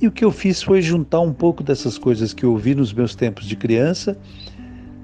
E 0.00 0.06
o 0.06 0.12
que 0.12 0.24
eu 0.24 0.30
fiz 0.30 0.62
foi 0.62 0.80
juntar 0.80 1.18
um 1.18 1.32
pouco 1.32 1.64
dessas 1.64 1.98
coisas 1.98 2.32
que 2.32 2.44
eu 2.44 2.52
ouvi 2.52 2.76
nos 2.76 2.92
meus 2.92 3.16
tempos 3.16 3.44
de 3.44 3.56
criança, 3.56 4.16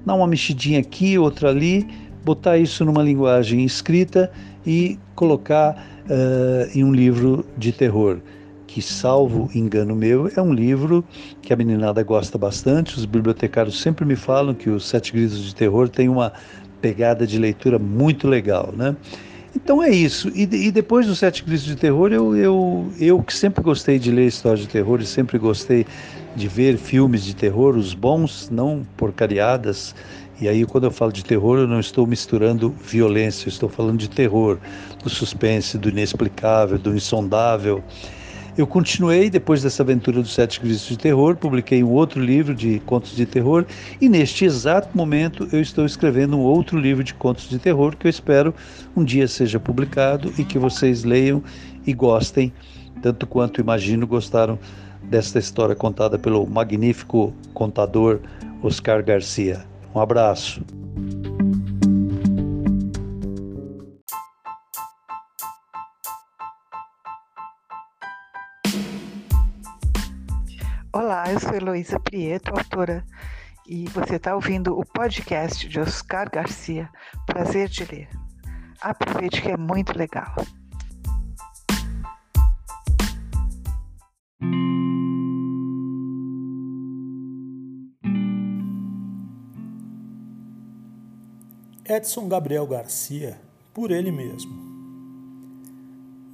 dar 0.05 0.13
uma 0.13 0.25
mexidinha 0.25 0.79
aqui, 0.79 1.17
outra 1.17 1.49
ali, 1.49 1.85
botar 2.23 2.57
isso 2.57 2.85
numa 2.85 3.03
linguagem 3.03 3.65
escrita 3.65 4.31
e 4.65 4.97
colocar 5.13 5.75
uh, 6.05 6.71
em 6.73 6.85
um 6.85 6.93
livro 6.93 7.45
de 7.57 7.73
terror 7.73 8.21
que, 8.73 8.81
salvo 8.81 9.49
engano 9.53 9.93
meu, 9.93 10.31
é 10.33 10.41
um 10.41 10.53
livro 10.53 11.03
que 11.41 11.51
a 11.51 11.57
meninada 11.57 12.01
gosta 12.03 12.37
bastante. 12.37 12.97
Os 12.97 13.05
bibliotecários 13.05 13.81
sempre 13.81 14.05
me 14.05 14.15
falam 14.15 14.53
que 14.53 14.69
os 14.69 14.87
Sete 14.87 15.11
Gritos 15.11 15.43
de 15.43 15.53
Terror 15.53 15.89
tem 15.89 16.07
uma 16.07 16.31
pegada 16.81 17.27
de 17.27 17.37
leitura 17.37 17.77
muito 17.77 18.29
legal, 18.29 18.73
né? 18.75 18.95
Então 19.53 19.83
é 19.83 19.89
isso. 19.89 20.29
E, 20.33 20.43
e 20.43 20.71
depois 20.71 21.05
dos 21.05 21.19
Sete 21.19 21.43
Gritos 21.43 21.65
de 21.65 21.75
Terror, 21.75 22.13
eu, 22.13 22.33
eu, 22.33 22.89
eu 22.97 23.21
que 23.21 23.33
sempre 23.33 23.61
gostei 23.61 23.99
de 23.99 24.09
ler 24.09 24.27
histórias 24.27 24.61
de 24.61 24.69
terror 24.69 25.01
e 25.01 25.05
sempre 25.05 25.37
gostei 25.37 25.85
de 26.33 26.47
ver 26.47 26.77
filmes 26.77 27.25
de 27.25 27.35
terror, 27.35 27.75
os 27.75 27.93
bons, 27.93 28.49
não 28.49 28.87
porcariadas. 28.95 29.93
E 30.39 30.47
aí, 30.47 30.65
quando 30.65 30.85
eu 30.85 30.91
falo 30.91 31.11
de 31.11 31.25
terror, 31.25 31.59
eu 31.59 31.67
não 31.67 31.81
estou 31.81 32.07
misturando 32.07 32.73
violência, 32.81 33.47
eu 33.47 33.49
estou 33.49 33.67
falando 33.67 33.99
de 33.99 34.09
terror, 34.09 34.57
do 35.03 35.09
suspense, 35.09 35.77
do 35.77 35.89
inexplicável, 35.89 36.79
do 36.79 36.95
insondável. 36.95 37.83
Eu 38.57 38.67
continuei, 38.67 39.29
depois 39.29 39.63
dessa 39.63 39.81
aventura 39.81 40.21
dos 40.21 40.33
Sete 40.33 40.59
Cristos 40.59 40.89
de 40.89 40.97
Terror, 40.97 41.37
publiquei 41.37 41.81
um 41.81 41.91
outro 41.91 42.21
livro 42.21 42.53
de 42.53 42.79
contos 42.81 43.15
de 43.15 43.25
terror 43.25 43.65
e 43.99 44.09
neste 44.09 44.43
exato 44.43 44.89
momento 44.95 45.47
eu 45.53 45.61
estou 45.61 45.85
escrevendo 45.85 46.37
um 46.37 46.41
outro 46.41 46.77
livro 46.77 47.01
de 47.01 47.13
contos 47.13 47.47
de 47.47 47.57
terror 47.57 47.95
que 47.95 48.07
eu 48.07 48.09
espero 48.09 48.53
um 48.95 49.05
dia 49.05 49.25
seja 49.25 49.57
publicado 49.57 50.33
e 50.37 50.43
que 50.43 50.59
vocês 50.59 51.05
leiam 51.05 51.41
e 51.87 51.93
gostem, 51.93 52.51
tanto 53.01 53.25
quanto 53.25 53.61
imagino 53.61 54.05
gostaram 54.05 54.59
desta 55.03 55.39
história 55.39 55.73
contada 55.73 56.19
pelo 56.19 56.45
magnífico 56.45 57.33
contador 57.53 58.19
Oscar 58.61 59.03
Garcia. 59.03 59.63
Um 59.95 59.99
abraço. 59.99 60.61
Olá, 70.93 71.31
eu 71.31 71.39
sou 71.39 71.53
Heloísa 71.53 71.97
Prieto, 72.01 72.51
autora, 72.51 73.05
e 73.65 73.87
você 73.87 74.17
está 74.17 74.35
ouvindo 74.35 74.77
o 74.77 74.85
podcast 74.85 75.69
de 75.69 75.79
Oscar 75.79 76.29
Garcia. 76.29 76.89
Prazer 77.25 77.69
de 77.69 77.85
ler. 77.85 78.09
Aproveite 78.81 79.41
que 79.41 79.49
é 79.49 79.55
muito 79.55 79.97
legal. 79.97 80.35
Edson 91.85 92.27
Gabriel 92.27 92.67
Garcia, 92.67 93.39
por 93.73 93.91
ele 93.91 94.11
mesmo. 94.11 94.51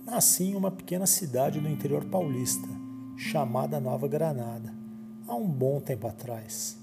Nasci 0.04 0.46
em 0.46 0.56
uma 0.56 0.72
pequena 0.72 1.06
cidade 1.06 1.60
do 1.60 1.70
interior 1.70 2.04
paulista 2.06 2.87
chamada 3.18 3.80
Nova 3.80 4.08
Granada, 4.08 4.72
há 5.28 5.34
um 5.34 5.48
bom 5.48 5.80
tempo 5.80 6.06
atrás. 6.06 6.78